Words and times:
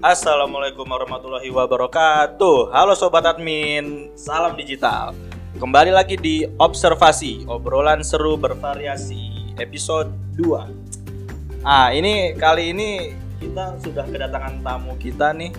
Assalamualaikum 0.00 0.88
warahmatullahi 0.88 1.52
wabarakatuh. 1.52 2.72
Halo 2.72 2.96
sobat 2.96 3.20
admin, 3.20 4.08
salam 4.16 4.56
digital. 4.56 5.12
Kembali 5.60 5.92
lagi 5.92 6.16
di 6.16 6.48
Observasi, 6.56 7.44
obrolan 7.44 8.00
seru 8.00 8.40
bervariasi, 8.40 9.52
episode 9.60 10.08
2. 10.40 11.60
Ah, 11.68 11.92
ini 11.92 12.32
kali 12.32 12.72
ini 12.72 13.12
kita 13.44 13.76
sudah 13.84 14.08
kedatangan 14.08 14.64
tamu 14.64 14.96
kita 14.96 15.36
nih, 15.36 15.52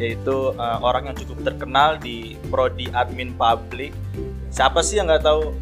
yaitu 0.00 0.56
uh, 0.56 0.80
orang 0.80 1.12
yang 1.12 1.16
cukup 1.20 1.52
terkenal 1.52 2.00
di 2.00 2.40
prodi 2.48 2.88
admin 2.96 3.36
publik. 3.36 3.92
Siapa 4.48 4.80
sih 4.80 5.04
yang 5.04 5.12
nggak 5.12 5.20
tahu 5.20 5.52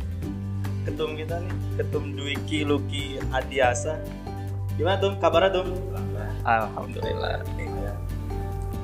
ketum 0.87 1.19
kita 1.19 1.35
nih, 1.35 1.55
ketum 1.83 2.15
Dwiki 2.15 2.63
Luki 2.63 3.19
Adiasa. 3.35 3.99
Gimana 4.79 5.03
tuh 5.03 5.19
kabarnya 5.19 5.51
tuh? 5.51 5.67
Alhamdulillah. 6.47 7.45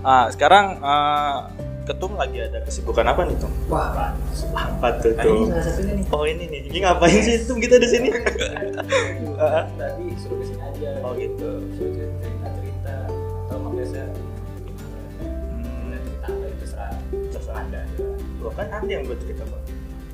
Ah, 0.07 0.31
sekarang 0.31 0.79
uh, 0.87 1.51
ketum 1.83 2.15
lagi 2.15 2.39
ada 2.39 2.63
kesibukan 2.63 3.11
apa 3.11 3.27
nih 3.27 3.35
tuh? 3.43 3.51
Wah, 3.67 4.15
Apa 4.55 5.03
tuh? 5.03 5.11
ini 5.19 5.51
satunya 5.59 5.93
nih. 5.99 6.07
Oh 6.15 6.23
ini 6.23 6.45
nih, 6.47 6.61
ini 6.71 6.79
ngapain 6.79 7.19
sih 7.27 7.43
tuh 7.43 7.59
kita 7.59 7.83
di 7.83 7.89
sini? 7.91 8.09
Ah, 9.37 9.69
Tadi 9.77 10.17
suruh 10.17 10.41
ke 10.41 10.45
sini 10.49 10.63
aja. 10.63 10.91
Oh 11.05 11.13
gitu. 11.19 11.61
Suruh 11.77 11.93
cerita 11.93 12.49
cerita 12.57 12.95
atau 13.45 13.57
mau 13.61 13.69
biasa 13.75 14.01
cerita 14.01 14.05
apa 16.25 16.45
itu 16.49 16.57
terserah. 16.57 16.93
terserah. 17.35 17.61
Ada. 17.67 17.81
Lo 18.41 18.49
kan 18.55 18.67
ada 18.73 18.89
yang 18.89 19.05
buat 19.05 19.19
cerita 19.21 19.43
pak. 19.45 19.61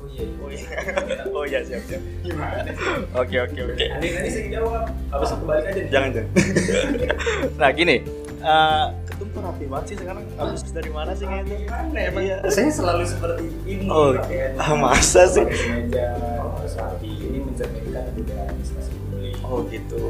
Oh 0.03 0.07
iya. 0.11 0.25
Oh 0.43 0.49
iya. 0.51 0.67
Oh 1.39 1.43
iya 1.47 1.59
siap 1.63 1.81
siap. 1.87 2.01
Gimana? 2.19 2.67
Oke 3.15 3.35
oke 3.39 3.59
oke. 3.63 3.85
Nanti 3.95 4.07
nanti 4.11 4.29
saya 4.33 4.47
jawab. 4.59 4.85
Apa 5.13 5.23
sih 5.23 5.35
kebalik 5.39 5.65
aja? 5.71 5.81
Jangan 5.87 6.09
jangan. 6.11 6.29
nah 7.63 7.69
gini, 7.71 7.95
ketum 8.43 8.87
tuh 9.33 9.41
rapi 9.41 9.65
banget 9.65 9.85
sih 9.89 9.97
sekarang. 9.97 10.23
Habis 10.37 10.61
dari 10.69 10.91
mana 10.93 11.11
sih 11.17 11.25
kayaknya? 11.25 11.57
Gimana 11.65 11.99
emang? 12.05 12.23
Iya. 12.23 12.37
Saya 12.53 12.69
selalu 12.69 13.03
seperti 13.09 13.45
ini. 13.65 13.85
Oh, 13.89 14.13
ah, 14.61 14.71
masa 14.77 15.25
sih? 15.25 15.43
Meja, 15.43 16.13
rapi. 16.77 17.09
Ini 17.09 17.39
mencerminkan 17.41 18.05
budaya 18.13 18.43
administrasi 18.53 18.89
publik. 18.93 19.35
Oh 19.41 19.59
gitu. 19.67 20.05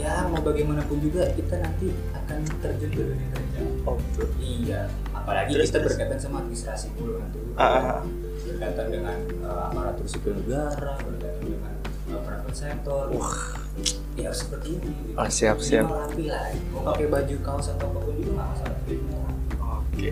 Ya, 0.00 0.28
mau 0.28 0.40
bagaimanapun 0.44 1.00
juga 1.00 1.32
kita 1.32 1.64
nanti 1.64 1.88
akan 2.12 2.38
terjun 2.60 2.90
ke 2.92 3.02
dunia 3.08 3.28
kerja. 3.32 3.60
Oh 3.88 3.96
betul. 3.96 4.28
Iya, 4.36 4.80
apalagi 5.16 5.56
Terus, 5.56 5.68
kita 5.72 5.78
terus. 5.80 5.88
berkaitan 5.96 6.18
sama 6.20 6.36
administrasi 6.44 6.86
dulu 6.96 7.20
nanti. 7.20 7.40
Ah. 7.56 8.04
Berkaitan 8.44 8.86
dengan 8.92 9.18
uh, 9.48 9.72
aparatur 9.72 10.04
sipil 10.04 10.36
negara, 10.44 11.00
berkaitan 11.00 11.40
dengan 11.40 11.74
uh, 12.12 12.20
private 12.20 12.56
sector. 12.56 13.04
Wah. 13.16 13.63
Ya 14.14 14.30
seperti 14.30 14.78
ini. 14.78 14.88
gitu. 14.94 15.18
Oh, 15.18 15.26
siap, 15.26 15.58
Minimal 15.58 15.66
siap. 15.66 15.86
rapi 15.90 16.22
lah. 16.30 16.44
Mau 16.70 16.82
pakai 16.86 17.06
baju 17.10 17.34
kaos 17.42 17.66
atau 17.68 17.86
apa 17.90 17.98
pun 17.98 18.14
juga 18.14 18.30
nggak 18.30 18.48
masalah. 18.54 18.78
Oke. 19.74 20.08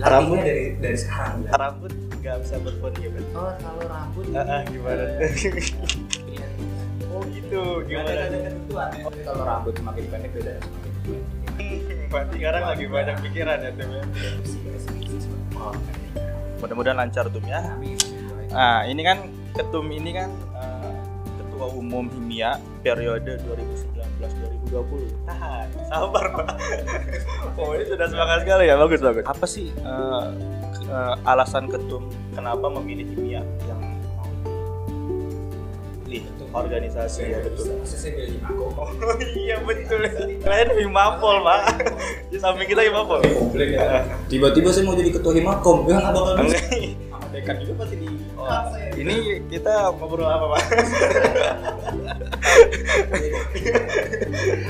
Rambut? 0.00 0.38
dari 0.40 0.64
dari 0.78 0.96
sekarang. 0.96 1.36
ya. 1.42 1.50
Rambut 1.58 1.92
nggak 2.14 2.36
bisa 2.40 2.54
berponi 2.62 2.98
ya 3.02 3.10
kan? 3.10 3.24
Oh, 3.34 3.52
kalau 3.58 3.82
rambut. 3.84 4.24
Ah, 4.32 4.40
ah, 4.46 4.60
gimana? 4.64 5.02
Iya. 6.30 6.46
oh 7.10 7.20
gitu. 7.28 7.62
Gimana? 7.84 8.08
Ada 8.08 8.38
ketentuan. 8.38 8.88
ya. 8.94 9.04
Kalau 9.26 9.42
rambut 9.42 9.74
semakin 9.74 10.04
pendek 10.08 10.30
beda 10.32 10.52
semakin. 10.62 10.92
Berarti 12.08 12.34
sekarang 12.38 12.62
lagi 12.64 12.84
banyak 12.86 13.16
pikiran 13.18 13.58
ya 13.60 13.70
Tum 13.74 13.90
ya. 13.90 14.04
Mudah-mudahan 16.62 16.96
lancar 16.96 17.26
Tum 17.28 17.44
ya. 17.44 17.60
Nah 18.54 18.86
ini 18.86 19.02
kan 19.02 19.18
ketum 19.54 19.86
ini 19.90 20.10
kan 20.14 20.30
ketua 21.64 21.80
umum 21.80 22.04
Himia 22.12 22.60
periode 22.84 23.40
2019-2020. 24.68 25.24
Tahan, 25.24 25.66
sabar 25.88 26.24
pak. 26.36 26.46
oh 27.56 27.72
ini 27.72 27.84
sudah 27.88 28.04
semangat 28.04 28.38
sekali 28.44 28.68
ya, 28.68 28.76
bagus 28.76 29.00
bagus. 29.00 29.24
Apa 29.24 29.46
sih 29.48 29.72
ke- 29.72 30.84
eh, 30.84 31.14
alasan 31.24 31.72
ketum 31.72 32.04
kenapa 32.36 32.68
memilih 32.68 33.08
Himia 33.08 33.40
yang 33.64 33.80
mau 36.52 36.62
organisasi 36.62 37.34
ya 37.34 37.42
betul. 37.42 37.82
Saya 37.82 38.14
pilih 38.14 38.38
aku? 38.44 38.62
Oh 38.78 39.16
iya 39.34 39.56
betul. 39.58 40.04
Kalian 40.38 40.70
Himapol 40.76 41.42
pak. 41.42 41.60
Di 42.28 42.38
samping 42.38 42.68
kita 42.68 42.84
Himapol. 42.84 43.24
Ya. 43.56 44.04
Tiba-tiba 44.28 44.68
saya 44.70 44.84
mau 44.84 44.94
jadi 44.94 45.10
ketua 45.10 45.32
Himakom, 45.34 45.88
ya 45.88 45.98
nggak 45.98 46.12
bakal 46.12 46.34
dekan 47.34 47.54
juga 47.60 47.72
pasti 47.82 47.96
di. 47.98 48.08
Oh, 48.38 48.48
ini 48.94 49.14
kita 49.50 49.90
ngobrol 49.98 50.30
apa 50.30 50.46
pak? 50.54 50.62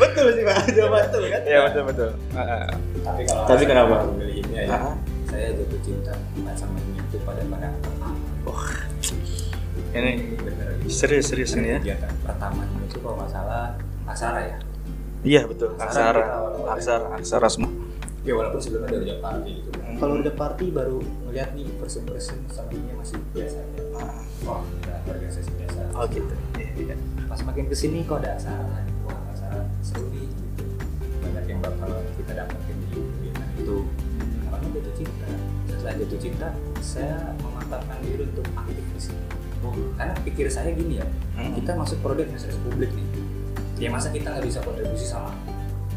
betul 0.01 0.27
sih 0.33 0.43
pak, 0.43 0.57
jawaban 0.73 1.03
betul 1.09 1.23
kan? 1.29 1.41
Iya 1.45 1.59
betul 1.69 1.83
betul. 1.89 2.11
Tapi 3.05 3.21
kalau 3.29 3.45
Tapi 3.45 3.63
kenapa? 3.69 3.97
Pilih 4.17 4.37
ini 4.41 4.55
ya. 4.57 4.65
Ah. 4.73 4.95
Saya 5.29 5.51
jatuh 5.53 5.81
cinta 5.83 6.13
bukan 6.39 6.55
sama 6.55 6.77
ini 6.81 7.01
itu 7.03 7.17
pada 7.27 7.43
pada 7.47 7.69
pertama. 7.83 8.17
Ini 9.95 10.13
Bener. 10.43 10.69
serius 10.91 11.31
serius 11.31 11.55
ini 11.55 11.69
ya? 11.75 11.79
Kegiatan 11.79 12.13
pertama 12.23 12.63
itu 12.67 12.99
kalau 12.99 13.15
nggak 13.19 13.31
salah 13.31 13.79
aksara 14.07 14.41
ya. 14.43 14.57
Iya 15.25 15.43
betul. 15.49 15.71
Aksara 15.79 15.87
Aksara, 15.87 16.21
kita 16.21 16.35
awal-awal. 16.35 16.69
aksara, 16.77 17.07
aksara 17.17 17.49
semua. 17.49 17.73
Ya 18.25 18.33
walaupun 18.33 18.57
sebelumnya 18.57 18.89
dari 18.89 19.05
udah 19.13 19.19
party 19.21 19.51
gitu. 19.61 19.69
Hmm. 19.85 19.97
Kalau 20.01 20.15
udah 20.25 20.35
party 20.35 20.67
baru 20.73 20.99
ngeliat 21.29 21.53
nih 21.53 21.69
person-person 21.77 22.41
sama 22.49 22.73
ini 22.73 22.93
masih 22.97 23.21
biasa 23.37 23.57
aja. 23.61 23.81
Wah, 24.49 24.61
udah 24.65 24.97
organisasi 25.05 25.51
biasa. 25.61 25.81
Oh 25.93 26.05
gitu. 26.09 26.35
Iya, 26.57 26.71
iya. 26.81 26.97
Pas 27.29 27.41
makin 27.45 27.69
ke 27.69 27.77
sini 27.77 28.01
kok 28.09 28.25
ada 28.25 28.33
aksara, 28.41 28.81
wah 29.05 29.19
aksara 29.29 29.61
seru 29.85 30.09
nih. 30.09 30.25
Gitu. 30.25 30.65
Banyak 31.21 31.45
yang 31.53 31.61
bakal 31.61 31.91
kita 32.17 32.33
dapetin 32.33 32.77
di 32.81 32.87
kegiatan 32.97 33.49
itu. 33.61 33.77
Makanya 34.49 34.69
jatuh 34.81 34.95
cinta. 34.97 35.29
Setelah 35.69 35.95
jatuh 36.01 36.19
cinta, 36.21 36.49
saya 36.81 37.17
memantapkan 37.45 37.97
diri 38.09 38.25
untuk 38.25 38.47
aktif 38.57 38.85
di 38.97 39.01
sini. 39.01 39.23
Karena 39.97 40.13
pikir 40.25 40.47
saya 40.53 40.73
gini 40.77 41.01
ya, 41.01 41.07
Hmm. 41.37 41.57
kita 41.57 41.73
masuk 41.73 42.01
prodi 42.05 42.25
administrasi 42.25 42.57
publik 42.65 42.89
nih. 42.93 43.07
Ya 43.81 43.89
masa 43.93 44.09
kita 44.13 44.33
nggak 44.33 44.45
bisa 44.45 44.61
kontribusi 44.65 45.09
sama 45.09 45.33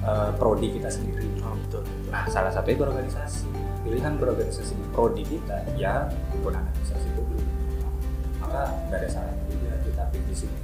eh, 0.07 0.29
prodi 0.39 0.67
kita 0.71 0.87
sendiri. 0.87 1.27
Oh 1.43 1.53
betul. 1.53 1.83
Nah, 2.07 2.23
salah 2.31 2.49
satunya 2.49 2.79
berorganisasi. 2.79 3.47
Pilihan 3.83 4.15
berorganisasi 4.19 4.73
di 4.75 4.85
prodi 4.91 5.23
kita 5.23 5.63
ya 5.75 6.07
himpunan 6.31 6.63
administrasi 6.63 7.07
publik. 7.15 7.43
Maka 8.39 8.71
nggak 8.87 8.99
ada 9.03 9.09
salahnya 9.11 9.43
juga 9.51 9.71
kita 9.83 10.01
aktif 10.07 10.23
di 10.27 10.35
sini. 10.35 10.57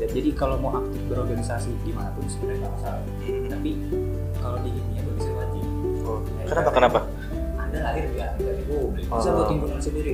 Dan 0.00 0.08
jadi 0.16 0.30
kalau 0.32 0.56
mau 0.56 0.80
aktif 0.80 1.02
berorganisasi 1.12 1.70
di 1.84 1.92
mana 1.92 2.08
pun 2.14 2.24
sebenarnya 2.26 2.66
nggak 2.66 2.74
masalah. 2.78 3.02
Hmm. 3.04 3.46
Tapi 3.52 3.70
kalau 4.40 4.58
di 4.64 4.70
kimia 4.72 5.02
bagi 5.04 5.20
saya 5.20 5.34
wajib. 5.38 5.66
Oh, 6.00 6.18
kenapa 6.48 6.70
kenapa? 6.72 7.00
Anda 7.60 7.78
lahir 7.86 8.04
di 8.10 8.18
administrasi 8.18 8.62
publik, 8.66 9.06
bisa 9.06 9.28
Oh. 9.30 9.34
buat 9.38 9.48
himpunan 9.52 9.78
sendiri. 9.78 10.12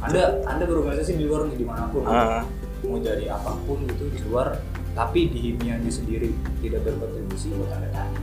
Anda 0.00 0.22
Anda 0.44 0.64
berorganisasi 0.64 1.12
di 1.16 1.24
luar 1.24 1.48
nih 1.48 1.56
di 1.56 1.66
mana 1.66 1.84
pun. 1.88 2.04
Ah. 2.04 2.44
Mau 2.84 3.00
jadi 3.00 3.32
apa 3.32 3.56
pun 3.64 3.80
gitu 3.88 4.12
di 4.12 4.20
luar, 4.28 4.60
tapi 4.94 5.20
di 5.26 5.38
kimianya 5.52 5.90
sendiri 5.90 6.30
tidak 6.62 6.80
berkontribusi 6.82 7.50
buat 7.52 7.70
Anda 7.70 7.88
tadi. 7.90 8.18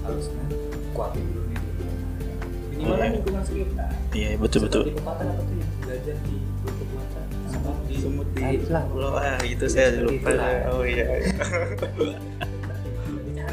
Harusnya 0.00 0.44
kuatin 0.92 1.24
dulu 1.26 1.42
nih. 1.46 1.58
Minimal 2.70 2.96
Hmm. 2.96 3.12
lingkungan 3.16 3.42
sekitar. 3.42 3.90
Iya 4.12 4.28
betul 4.36 4.60
betul. 4.64 4.82
Seperti 4.84 5.00
pepatah 5.00 5.26
apa 5.26 5.40
tuh 5.40 5.54
yang 5.56 5.72
belajar 5.80 6.16
di 6.22 6.36
tutup 6.60 6.88
mata, 6.92 7.20
semut 7.46 7.76
di 7.84 7.94
Semut 7.96 8.26
di 8.30 8.40
Nah, 8.40 8.50
itulah. 8.52 8.82
pulau 8.88 9.12
ah 9.14 9.38
itu 9.42 9.64
saya 9.66 9.88
lupa. 10.00 10.28
Itulah. 10.32 10.48
Oh 10.70 10.82
iya. 10.84 11.06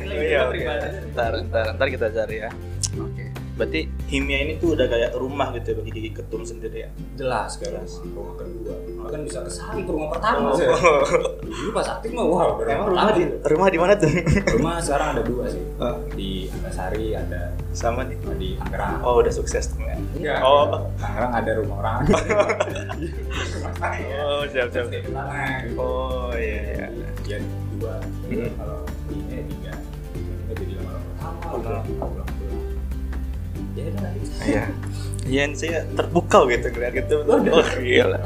Oh, 0.08 0.52
lagi 0.52 0.64
iya. 0.64 0.76
Ntar, 1.12 1.32
ntar, 1.48 1.66
ntar 1.76 1.88
kita 1.90 2.08
cari 2.10 2.36
ya. 2.40 2.50
Berarti 3.58 3.90
Himia 4.08 4.46
ini 4.46 4.54
tuh 4.62 4.78
udah 4.78 4.86
kayak 4.86 5.18
rumah 5.18 5.50
gitu 5.58 5.74
bagi 5.82 6.14
ketum 6.14 6.46
sendiri 6.46 6.86
ya. 6.86 6.90
Jelas 7.18 7.58
kan, 7.58 7.74
Jelas. 7.74 7.98
rumah 8.06 8.38
kedua. 8.38 8.74
Bahkan 9.02 9.22
bisa 9.26 9.40
kesari 9.42 9.82
ke 9.82 9.90
rumah 9.90 10.14
pertama. 10.14 10.54
Oh. 10.54 10.62
Dulu 11.42 11.70
pas 11.74 11.88
aktif 11.90 12.14
mah 12.14 12.22
baru 12.24 12.70
Emang 12.70 12.88
rumah 12.94 13.10
di 13.12 13.24
gitu. 13.26 13.36
rumah 13.50 13.68
di 13.74 13.78
mana 13.82 13.94
tuh? 13.98 14.12
Rumah 14.62 14.76
sekarang 14.78 15.08
ada 15.18 15.24
dua 15.26 15.44
sih. 15.50 15.64
Oh. 15.82 15.98
Di 16.14 16.30
Antasari 16.54 17.18
ada 17.18 17.42
Sama 17.74 18.06
di. 18.06 18.14
di 18.38 18.50
Tangerang. 18.62 19.02
Oh 19.02 19.18
udah 19.18 19.34
sukses 19.34 19.74
tuh 19.74 19.82
ya. 19.82 19.98
Enggak. 19.98 20.40
Oh. 20.46 20.86
Tangerang 21.02 21.32
ada 21.34 21.52
rumah 21.58 21.76
orang. 21.82 22.00
Oh 23.78 24.42
siap 24.50 24.70
siap. 24.74 24.90
Oh 25.78 26.34
iya 26.34 26.62
iya. 26.74 26.88
Dia 27.26 27.38
dua. 27.78 27.98
Hmm. 28.28 28.50
Kalau 28.58 28.80
ini 29.14 29.34
eh, 29.34 29.44
tiga. 29.46 29.74
Jadi 30.54 30.64
lama 30.78 30.98
pertama. 31.58 32.27
Iya. 34.48 34.64
Iya 35.28 35.44
saya 35.60 35.84
terpukau 35.92 36.48
gitu 36.48 36.72
ngeliat 36.72 36.94
gitu. 36.96 37.16
Oh. 37.28 37.36
Oh 37.36 37.68
gila. 37.84 38.20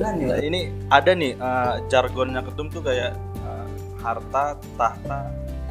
Nah, 0.00 0.38
ini 0.40 0.72
ada 0.88 1.12
nih 1.12 1.36
eh, 1.36 1.74
jargonnya 1.92 2.40
ketum 2.40 2.72
tuh 2.72 2.80
kayak 2.80 3.12
eh, 3.44 3.66
harta, 4.00 4.56
tahta, 4.80 5.20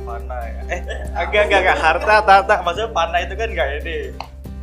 panah 0.05 0.43
ya. 0.45 0.61
Eh, 0.69 0.81
agak 1.17 1.49
agak 1.49 1.59
agak 1.65 1.77
harta, 1.81 2.15
tahta. 2.21 2.53
Maksudnya 2.61 2.89
panah 2.93 3.19
itu 3.25 3.33
kan 3.33 3.49
kayak 3.49 3.73
ini. 3.81 3.97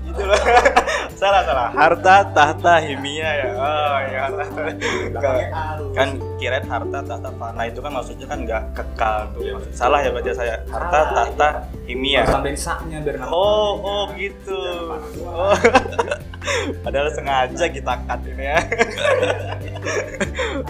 Itu 0.06 0.22
loh. 0.22 0.38
Salah 1.22 1.46
salah. 1.46 1.70
Harta 1.70 2.34
tahta 2.34 2.82
himia 2.82 3.30
ya. 3.30 3.48
Oh 3.54 3.96
iya 4.10 4.26
Belakangnya 4.26 5.54
A 5.54 5.78
lu. 5.78 5.94
kan 5.94 6.18
kirain 6.34 6.66
harta 6.66 6.98
tahta 7.06 7.30
fana 7.38 7.62
itu 7.70 7.78
kan 7.78 7.94
maksudnya 7.94 8.26
kan 8.26 8.42
nggak 8.42 8.62
kekal 8.74 9.30
tuh. 9.30 9.54
Maksud- 9.54 9.70
salah 9.70 10.02
ya 10.02 10.10
baca 10.10 10.32
saya. 10.34 10.66
Harta 10.66 10.98
tahta 11.14 11.48
iya. 11.62 11.86
himia. 11.86 12.20
Tambahin 12.26 12.58
saknya 12.58 12.98
biar 13.06 13.22
nama 13.22 13.30
oh 13.30 13.70
oh 13.78 14.04
gitu. 14.18 14.58
Oh. 15.22 15.54
padahal 16.84 17.06
sengaja 17.14 17.70
kita 17.70 17.92
cut 18.02 18.20
ini 18.26 18.44
ya. 18.50 18.58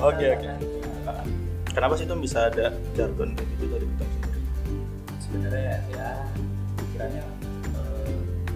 Oke 0.05 0.26
oke. 0.37 0.49
Kenapa 1.73 1.96
sih 1.96 2.05
tuh 2.05 2.20
bisa 2.20 2.52
ada 2.52 2.76
jargon 2.93 3.32
kayak 3.32 3.49
gitu 3.56 3.64
dari 3.73 3.87
kita? 3.88 4.05
Sebenarnya 5.25 5.81
ya 5.96 6.22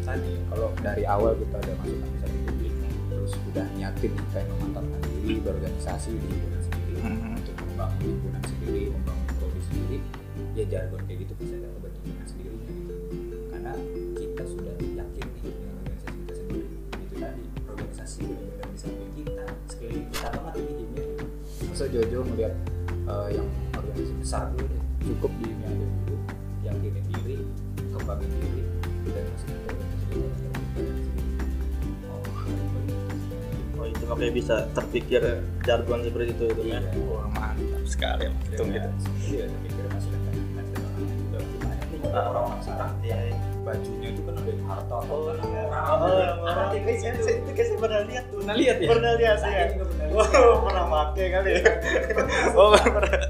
tadi 0.07 0.33
kalau 0.47 0.71
dari 0.79 1.03
awal 1.03 1.35
kita 1.35 1.57
udah 1.59 1.75
masuk 1.83 1.99
organisasi 1.99 2.39
publik 2.47 2.75
terus 3.11 3.33
udah 3.51 3.67
nyatin 3.75 4.13
kita 4.15 4.37
yang 4.39 4.51
memantapkan 4.55 5.01
diri 5.19 5.35
berorganisasi 5.43 6.09
di 6.15 6.27
lingkungan 6.31 6.63
sendiri 6.63 6.95
Mhm. 6.97 7.29
untuk 7.37 7.55
membangun 7.61 7.99
lingkungan 8.01 8.43
sendiri 8.47 8.83
membangun 8.89 9.27
prodi 9.37 9.61
sendiri 9.67 9.99
ya 10.55 10.65
jargon 10.67 11.01
kayak 11.05 11.19
gitu 11.27 11.33
pasti 11.35 11.55
ada 11.55 11.69
kepentingan 11.69 12.25
sendirinya 12.25 12.69
gitu. 12.71 12.95
Karena 13.51 13.73
kita 14.17 14.43
sudah 14.47 14.75
yakin 14.79 15.27
nih 15.27 15.53
dengan 15.53 15.75
organisasi 15.77 16.15
kita 16.17 16.33
sendiri. 16.33 16.67
Itu 16.97 17.15
tadi 17.19 17.43
organisasi 17.67 18.19
benar-benar 18.23 18.69
bisa 18.73 18.87
bikin 18.89 19.11
kita 19.21 19.45
sekeliling 19.67 20.07
kita 20.09 20.29
banget 20.33 20.55
ini 20.57 20.73
timnya 20.79 21.05
masa 21.67 21.85
Jojo 21.91 22.19
melihat 22.25 22.55
eh, 22.87 23.29
yang 23.37 23.49
organisasi 23.75 24.15
besar 24.17 24.45
dulu 24.55 24.65
deh 24.65 24.83
cukup 25.05 25.33
di 25.37 25.47
ini 25.47 25.65
aja 25.67 25.87
dulu 25.87 26.17
yakinin 26.65 27.05
diri 27.11 27.37
kembangin 27.93 28.31
diri 28.33 28.63
dan 29.07 29.25
masuk 29.29 29.49
oh 32.07 32.23
Oh 33.77 33.85
itu 33.85 34.03
makanya 34.07 34.33
bisa 34.33 34.55
terpikir 34.73 35.23
jargon 35.63 36.01
seperti 36.01 36.33
itu 36.33 36.45
itu 36.49 36.63
kan? 36.67 36.83
Iya. 36.83 37.01
Wah 37.05 37.27
mantap 37.29 37.85
sekali 37.85 38.25
itu 38.27 38.35
itu 38.51 38.63
gitu. 38.73 38.89
iya 39.29 39.45
saya 39.47 39.61
pikir 39.63 39.85
masih 39.91 40.11
ada 40.11 40.31
udah 42.07 42.23
orang-orang 42.25 42.61
sekarang 42.63 42.93
Iya. 43.03 43.19
iya. 43.29 43.37
bajunya 43.61 44.09
itu 44.15 44.23
kan 44.23 44.35
yang 44.41 44.63
harta 44.65 44.95
atau 45.03 45.19
kan 45.27 45.37
iya. 45.43 45.63
orang 45.67 45.87
Oh, 45.87 46.71
itu 46.71 47.51
kayak 47.51 47.67
saya 47.67 47.79
pernah 47.79 48.01
lihat 48.07 48.25
tuh. 48.31 48.39
pernah 48.41 48.55
lihat 48.55 48.77
ya 48.79 48.87
Pernah 48.87 49.13
lihat 49.19 49.37
saya. 49.43 49.63
pernah. 49.75 50.07
Wow, 50.07 50.53
pernah 50.63 50.85
make 50.87 51.25
kali 51.29 51.51
ya. 51.51 51.63
Oh, 52.55 52.69
pernah. 52.73 53.21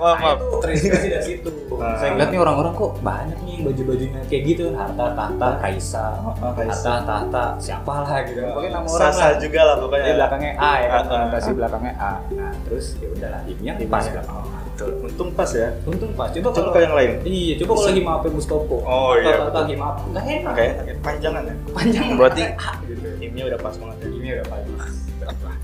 Wah, 0.00 0.16
maaf. 0.16 0.38
Nah, 0.40 0.58
terinspirasi 0.58 1.06
dari 1.06 1.24
situ. 1.26 1.50
Nah. 1.76 1.96
Saya 1.96 2.10
ngeliat 2.12 2.28
nih 2.28 2.40
orang-orang 2.40 2.72
kok 2.72 2.92
banyak 3.00 3.38
nih 3.40 3.56
baju-bajunya 3.60 4.20
kayak 4.26 4.42
gitu 4.46 4.64
harta 4.72 5.06
tahta 5.12 5.48
Raisa, 5.60 6.06
Oh, 6.18 6.32
Raisa. 6.52 6.88
harta 6.88 7.04
tahta 7.04 7.42
siapa 7.60 7.94
lah 8.00 8.18
gitu. 8.24 8.40
Pokoknya 8.42 8.70
nama 8.74 8.86
orang 8.86 9.00
Sasa 9.06 9.26
lah. 9.26 9.30
juga 9.36 9.60
lah 9.60 9.74
Di 9.76 9.82
pokoknya. 9.84 10.12
belakangnya 10.16 10.52
A 10.56 10.72
ya 10.74 10.88
kan, 10.88 10.90
Ah, 10.90 10.96
ah, 10.96 11.04
konotasi 11.06 11.48
ah. 11.48 11.54
belakangnya 11.54 11.92
A. 11.94 12.12
Nah 12.32 12.52
terus 12.64 12.86
ya 12.96 13.08
udahlah 13.12 13.40
Timnya. 13.44 13.72
pas 13.86 14.04
belakang 14.08 14.36
A. 14.40 14.58
Betul. 14.70 14.90
Untung 15.04 15.30
pas 15.36 15.50
ya. 15.52 15.68
Untung 15.84 16.12
pas. 16.16 16.28
Coba 16.32 16.48
Coba 16.50 16.68
kalau 16.70 16.80
yang 16.80 16.96
lain. 16.96 17.10
Iya, 17.20 17.54
coba 17.60 17.70
kalau 17.76 17.86
lagi 17.92 18.00
maaf 18.00 18.24
Mustopo. 18.32 18.76
Oh, 18.80 19.12
iya, 19.12 19.36
betul. 19.44 19.64
hima 19.68 19.86
apa? 19.92 20.00
Enggak 20.08 20.24
enak. 20.24 20.52
Oke, 20.56 20.66
panjangan 21.04 21.42
ya. 21.44 21.54
Panjang 21.76 22.06
Berarti 22.16 22.42
A 22.56 22.70
gitu. 22.88 23.08
timnya 23.20 23.42
udah 23.52 23.58
pas 23.60 23.74
banget 23.76 23.96
ya. 24.00 24.06
Ini 24.08 24.28
udah 24.40 24.46
pas. 24.48 24.62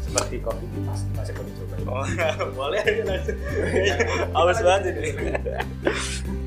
Seperti 0.05 0.37
kopi 0.45 0.65
pas 0.85 1.01
masih 1.17 1.33
dicoba. 1.33 1.66
Oh, 1.87 2.05
boleh 2.59 2.83
aja 2.83 3.03
langsung. 3.07 3.39
Banget 4.67 4.83
ini. 4.93 5.11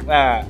Nah, 0.03 0.43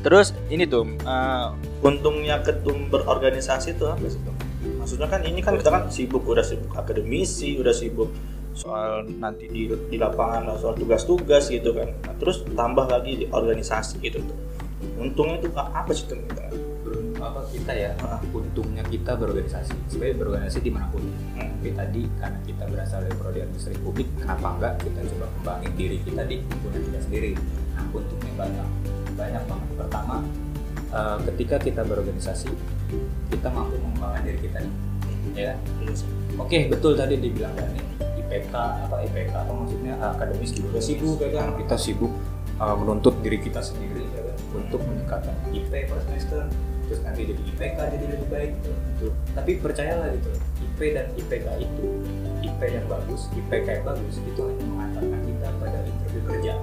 terus 0.00 0.32
ini 0.48 0.64
tuh 0.64 0.88
eh, 0.88 1.46
untungnya 1.84 2.40
ketum 2.40 2.88
berorganisasi 2.88 3.76
tuh 3.76 3.92
apa 3.92 4.04
sih 4.08 4.20
tuh? 4.24 4.34
Maksudnya 4.80 5.08
kan 5.08 5.20
ini 5.24 5.40
kan 5.44 5.56
kita 5.60 5.70
kan 5.72 5.88
sibuk 5.92 6.24
udah 6.24 6.44
sibuk 6.44 6.72
akademisi, 6.72 7.60
udah 7.60 7.72
sibuk 7.72 8.08
soal 8.54 9.02
nanti 9.18 9.50
di, 9.50 9.66
di 9.66 9.96
lapangan 9.98 10.54
soal 10.56 10.78
tugas-tugas 10.78 11.50
gitu 11.50 11.74
kan. 11.74 11.90
Nah, 11.90 12.14
terus 12.16 12.46
tambah 12.54 12.86
lagi 12.88 13.24
di 13.24 13.26
organisasi 13.28 14.00
gitu 14.00 14.22
tuh. 14.24 14.38
Untungnya 14.96 15.42
tuh 15.42 15.52
apa 15.56 15.90
sih 15.90 16.06
tuh? 16.06 16.20
Beruntung 16.86 17.24
apa 17.24 17.40
kita 17.50 17.72
ya? 17.74 17.90
Untungnya 18.30 18.84
kita 18.86 19.18
berorganisasi. 19.18 19.74
Sebenarnya 19.90 20.16
berorganisasi 20.22 20.58
di 20.62 20.70
mana 20.72 20.86
pun. 20.92 21.02
Hmm. 21.34 21.50
Tapi 21.64 21.70
tadi 21.74 22.02
karena 22.20 22.38
kita 22.46 22.64
berasal 22.68 23.00
prodi 23.34 23.50
administrasi 23.50 23.78
publik, 23.82 24.08
kenapa 24.14 24.46
enggak 24.54 24.72
kita 24.86 25.00
coba 25.10 25.26
kembangin 25.34 25.72
diri 25.74 25.96
kita 26.06 26.22
di 26.22 26.36
lingkungan 26.38 26.80
kita 26.86 27.00
sendiri. 27.02 27.30
Nah, 27.74 27.84
untungnya 27.90 28.32
banyak, 28.38 28.68
banyak 29.18 29.42
banget. 29.50 29.68
Pertama, 29.74 30.16
eh, 30.94 31.16
ketika 31.34 31.56
kita 31.58 31.82
berorganisasi, 31.82 32.50
kita 33.34 33.48
mampu 33.50 33.74
mengembangkan 33.82 34.22
diri 34.22 34.38
kita 34.38 34.58
nih, 34.62 34.74
ya. 35.34 35.52
Iya 35.82 35.92
sih. 35.98 36.06
Oke, 36.38 36.58
betul 36.70 36.94
tadi 36.94 37.18
dibilang 37.18 37.50
Dani, 37.58 37.82
IPK 38.22 38.54
apa 38.54 39.02
IPK 39.02 39.34
apa 39.34 39.50
maksudnya 39.50 39.94
akademis 39.98 40.54
juga 40.54 40.78
sibuk 40.78 41.18
ya 41.18 41.30
kan. 41.34 41.58
Kita 41.58 41.74
sibuk 41.74 42.14
uh, 42.62 42.74
menuntut 42.78 43.18
diri 43.18 43.42
kita 43.42 43.58
sendiri 43.58 44.06
ya 44.14 44.22
kan 44.30 44.38
untuk 44.54 44.78
meningkatkan 44.86 45.34
IP 45.50 45.90
per 45.90 45.98
semester 46.06 46.46
terus 46.84 47.00
nanti 47.00 47.24
jadi 47.26 47.42
IPK 47.50 47.78
jadi 47.98 48.04
lebih 48.14 48.28
baik 48.30 48.50
gitu. 48.62 48.70
Gitu. 48.70 49.06
Tapi 49.34 49.50
percayalah 49.58 50.08
gitu, 50.14 50.30
IP 50.62 50.78
dan 50.94 51.06
IPK 51.18 51.46
itu 51.58 51.86
IP 52.54 52.62
yang 52.70 52.86
bagus, 52.86 53.26
IPK 53.32 53.66
yang 53.68 53.84
bagus 53.84 54.14
itu 54.16 54.40
hanya 54.40 54.64
mengantarkan 54.64 55.20
kita 55.20 55.48
pada 55.58 55.78
interview 55.82 56.22
kerja. 56.24 56.54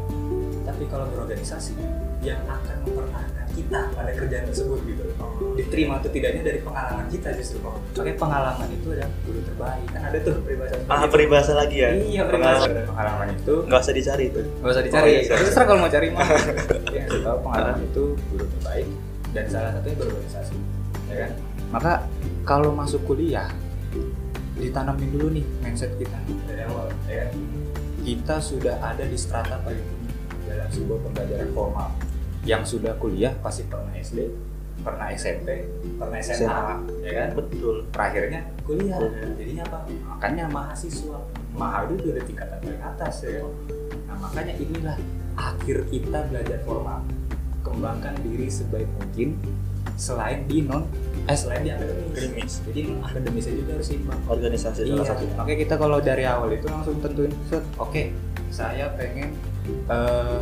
Tapi 0.62 0.84
kalau 0.88 1.06
berorganisasi 1.10 1.74
yang 2.22 2.38
akan 2.46 2.76
mempertahankan 2.86 3.48
kita 3.52 3.80
pada 3.92 4.12
kerjaan 4.14 4.46
tersebut 4.48 4.80
gitu. 4.86 5.04
Diterima 5.52 5.98
atau 5.98 6.08
tidaknya 6.08 6.42
dari 6.46 6.60
pengalaman 6.62 7.10
kita 7.10 7.34
justru. 7.36 7.60
Makanya 7.60 8.16
pengalaman 8.16 8.70
itu 8.72 8.88
adalah 8.88 9.12
guru 9.22 9.40
terbaik. 9.42 9.86
Kan 9.90 10.02
ada 10.06 10.18
tuh 10.22 10.34
peribahasa 10.40 10.76
Ah, 10.88 11.06
peribahasa 11.06 11.52
lagi 11.58 11.78
ya? 11.78 11.90
iya 11.92 12.22
peribahasa. 12.24 12.70
Dan 12.70 12.86
pengalaman 12.88 13.28
itu 13.34 13.54
Nggak 13.66 13.82
usah 13.82 13.94
dicari 13.94 14.24
itu. 14.30 14.42
nggak 14.62 14.72
usah 14.72 14.84
dicari. 14.86 15.04
Oh, 15.04 15.12
iya, 15.12 15.22
terserah 15.36 15.66
kalau 15.66 15.80
mau 15.82 15.92
cari 15.92 16.08
mah. 16.08 16.28
Yang 16.96 17.08
saya 17.10 17.22
tahu 17.26 17.38
pengalaman 17.42 17.80
itu 17.84 18.04
guru 18.32 18.46
terbaik 18.48 18.88
dan 19.32 19.46
salah 19.48 19.72
satunya 19.74 19.96
berorganisasi 19.98 20.56
ya 21.08 21.16
kan? 21.20 21.32
Maka 21.72 21.94
kalau 22.44 22.70
masuk 22.72 23.02
kuliah 23.04 23.50
ditanamin 24.62 25.10
dulu 25.10 25.28
nih 25.34 25.46
mindset 25.66 25.92
kita. 25.98 26.18
Dari 26.46 26.62
awal 26.70 26.94
ya 27.10 27.26
kan? 27.28 27.34
Kita 28.02 28.36
sudah 28.38 28.76
ada 28.82 29.04
di 29.06 29.18
strata 29.18 29.58
paling 29.66 29.82
tinggi 29.82 30.14
dalam 30.46 30.70
sebuah 30.70 31.00
pembelajaran 31.10 31.50
formal. 31.52 31.90
Yang 32.46 32.78
sudah 32.78 32.94
kuliah 32.98 33.34
pasti 33.42 33.66
pernah 33.66 33.94
SD 33.98 34.52
pernah 34.82 35.14
SMP 35.14 35.62
pernah 36.02 36.18
SMA, 36.18 36.42
SMA. 36.42 36.74
ya 37.06 37.12
kan? 37.14 37.30
Betul. 37.38 37.86
terakhirnya 37.94 38.42
kuliah. 38.66 38.98
Kuliah. 38.98 39.30
jadinya 39.38 39.64
apa? 39.70 39.80
Makanya 40.18 40.46
mahasiswa. 40.50 41.20
Mahal 41.54 41.94
itu 41.94 42.10
udah 42.10 42.24
tingkatan 42.26 42.58
paling 42.64 42.84
atas 42.84 43.16
ya 43.28 43.44
nah 44.12 44.28
makanya 44.28 44.52
inilah 44.60 44.98
akhir 45.38 45.88
kita 45.94 46.20
belajar 46.28 46.60
formal. 46.66 47.00
Kembangkan 47.62 48.18
diri 48.26 48.50
sebaik 48.50 48.90
mungkin 48.98 49.38
selain 49.96 50.50
di 50.50 50.66
non 50.66 50.90
selain 51.30 51.62
di 51.62 51.72
akademis. 51.72 52.12
Akademis. 52.12 52.54
jadi 52.68 52.82
akademisnya 53.02 53.54
juga 53.58 53.72
harus 53.78 53.88
seimbang. 53.88 54.20
Organisasi 54.28 54.80
iya. 54.86 54.94
salah 54.98 55.08
satu. 55.14 55.24
makanya 55.38 55.60
kita 55.64 55.76
kalau 55.78 55.98
dari 56.02 56.24
awal 56.26 56.50
itu 56.54 56.66
langsung 56.68 56.96
tentuin 57.00 57.34
set 57.48 57.64
oke 57.78 58.04
saya 58.52 58.86
pengen 59.00 59.30
eh, 59.88 60.40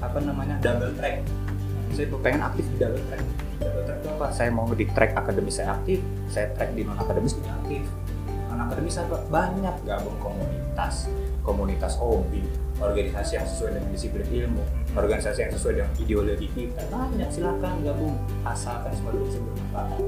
apa 0.00 0.18
namanya 0.22 0.56
double 0.62 0.92
track. 0.96 1.24
Saya 1.92 2.06
pengen 2.20 2.40
aktif 2.44 2.64
di 2.72 2.76
double 2.80 3.02
track. 3.08 3.22
Double 3.60 3.82
track 3.88 3.98
itu 4.00 4.08
apa? 4.12 4.26
Saya 4.32 4.50
mau 4.52 4.68
di 4.72 4.86
track 4.88 5.12
akademis 5.16 5.54
saya 5.58 5.76
aktif 5.76 5.98
saya 6.28 6.52
track 6.54 6.70
di 6.76 6.82
non 6.84 6.96
akademis 6.96 7.36
tidak 7.38 7.54
aktif. 7.64 7.82
Non 8.52 8.60
akademis 8.62 8.96
apa? 9.00 9.16
Banyak 9.28 9.76
gabung 9.84 10.18
komunitas. 10.22 11.08
Komunitas 11.46 11.94
hobi 12.02 12.65
organisasi 12.80 13.40
yang 13.40 13.46
sesuai 13.48 13.70
dengan 13.78 13.90
disiplin 13.92 14.26
ilmu 14.28 14.62
organisasi 14.96 15.38
yang 15.44 15.52
sesuai 15.52 15.72
dengan 15.76 15.92
ideologi 16.00 16.48
kita 16.56 16.82
banyak 16.88 17.28
silakan 17.28 17.74
gabung 17.84 18.16
asalkan 18.48 18.92
semua 18.96 19.12
bisa 19.20 19.38
bermanfaat. 19.40 20.00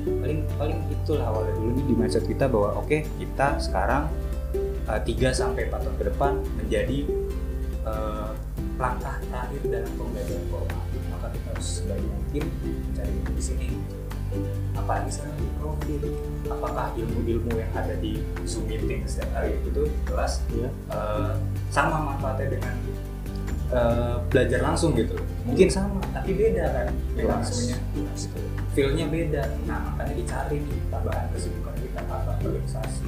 Paling 0.00 0.40
paling 0.56 0.78
itulah 0.88 1.26
awalnya 1.28 1.52
dulu 1.60 1.70
nih 1.76 1.84
di 1.84 1.94
mindset 1.94 2.24
kita 2.24 2.48
bahwa 2.48 2.80
oke 2.80 3.04
kita 3.20 3.60
sekarang 3.60 4.08
uh, 4.88 5.00
3 5.00 5.06
sampai 5.30 5.68
4 5.68 5.76
tahun 5.76 5.96
ke 6.00 6.04
depan 6.08 6.32
menjadi 6.56 6.98
uh, 7.84 8.32
langkah 8.80 9.20
terakhir 9.28 9.60
dalam 9.68 9.92
pembelajaran 10.00 10.44
formal. 10.48 10.82
Maka 11.12 11.26
kita 11.36 11.48
harus 11.52 11.68
sebaik 11.84 12.04
mungkin 12.08 12.44
mencari 12.64 13.16
di 13.36 13.42
sini 13.44 13.68
apalagi 14.76 15.10
sekarang 15.12 15.36
di 15.38 15.48
profil. 15.58 16.02
Apakah 16.50 16.86
ilmu-ilmu 16.98 17.50
yang 17.54 17.70
ada 17.74 17.94
di 17.98 18.22
zoom 18.46 18.66
meeting 18.66 19.06
setiap 19.06 19.30
hari 19.38 19.54
itu 19.62 19.86
kelas 20.06 20.42
Iya. 20.50 20.70
uh, 20.90 21.34
sama 21.70 22.14
manfaatnya 22.14 22.58
dengan 22.58 22.74
uh, 23.74 24.16
belajar 24.30 24.60
langsung 24.62 24.94
gitu? 24.98 25.14
Mungkin 25.46 25.68
sama 25.70 26.00
tapi 26.10 26.34
beda 26.34 26.64
kan? 26.70 26.86
Mekanismenya 27.14 27.78
gitu. 27.94 28.38
feel-nya 28.74 29.06
beda. 29.10 29.42
Nah 29.66 29.78
makanya 29.92 30.14
dicari 30.14 30.62
nih 30.62 30.78
tambahan 30.90 31.26
kesibukan 31.34 31.74
kita 31.78 32.00
apa 32.06 32.30
organisasi. 32.38 33.06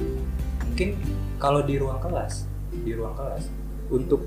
Mungkin 0.73 0.89
kalau 1.39 1.61
di 1.63 1.75
ruang 1.79 2.01
kelas 2.03 2.47
di 2.73 2.93
ruang 2.97 3.13
kelas 3.15 3.45
untuk 3.93 4.21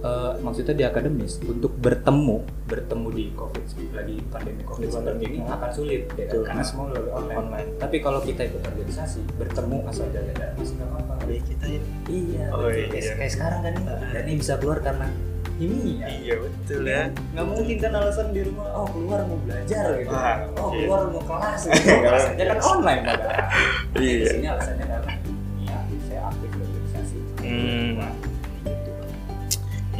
eh, 0.00 0.32
maksudnya 0.36 0.74
di 0.74 0.84
akademis 0.84 1.38
untuk 1.40 1.72
bertemu 1.74 2.36
bertemu 2.66 3.06
di 3.08 3.24
covid 3.32 3.62
lagi 3.92 4.18
pandemi 4.26 4.62
covid 4.62 4.88
seperti 4.88 5.24
ini 5.30 5.38
akan 5.44 5.70
sulit 5.70 6.02
ya 6.10 6.26
kan? 6.26 6.26
Betul. 6.26 6.42
karena 6.44 6.62
semua 6.62 6.84
melalui 6.88 7.12
online. 7.12 7.38
Online. 7.38 7.68
tapi 7.78 7.96
kalau 7.98 8.18
kita 8.20 8.42
ikut 8.44 8.62
organisasi 8.62 9.18
bertemu 9.36 9.76
asal 9.86 10.06
jaga 10.08 10.32
jarak 10.32 10.52
masih 10.56 10.74
nggak 10.74 10.88
apa-apa 10.90 11.14
Jadi 11.22 11.38
kita 11.46 11.64
ini 11.68 11.78
iya 12.10 12.44
Oh, 12.50 12.58
betul. 12.60 12.74
iya. 12.74 12.86
Kayak, 12.90 13.14
kayak 13.16 13.32
sekarang 13.32 13.60
kan 13.60 13.72
ini 13.72 13.84
Ah. 13.86 14.10
dan 14.10 14.22
ini 14.24 14.36
bisa 14.36 14.54
keluar 14.58 14.78
karena 14.80 15.06
ini 15.54 15.78
ya 15.94 16.08
iya 16.10 16.34
betul 16.36 16.82
ya 16.82 17.02
nggak 17.30 17.46
mungkin 17.46 17.76
kan 17.78 17.92
alasan 17.94 18.26
di 18.30 18.40
rumah 18.42 18.66
oh 18.74 18.86
keluar 18.88 19.20
mau 19.22 19.38
belajar 19.38 19.84
gitu 19.94 20.10
Ah, 20.10 20.36
oh 20.56 20.70
iya. 20.72 20.82
keluar 20.82 21.02
mau 21.08 21.22
kelas 21.22 21.60
gitu 21.70 21.88
alasannya 22.02 22.44
kan 22.44 22.58
online 22.60 23.02
padahal 23.04 23.46
di 23.94 24.02
Iya. 24.02 24.26
sini 24.28 24.46
alasannya 24.48 24.84
karena 24.84 25.12
ya 25.62 25.76
saya 26.02 26.20
aktif 26.26 26.50
di 26.50 26.58
organisasi 26.60 27.16
Hmm. 27.38 27.90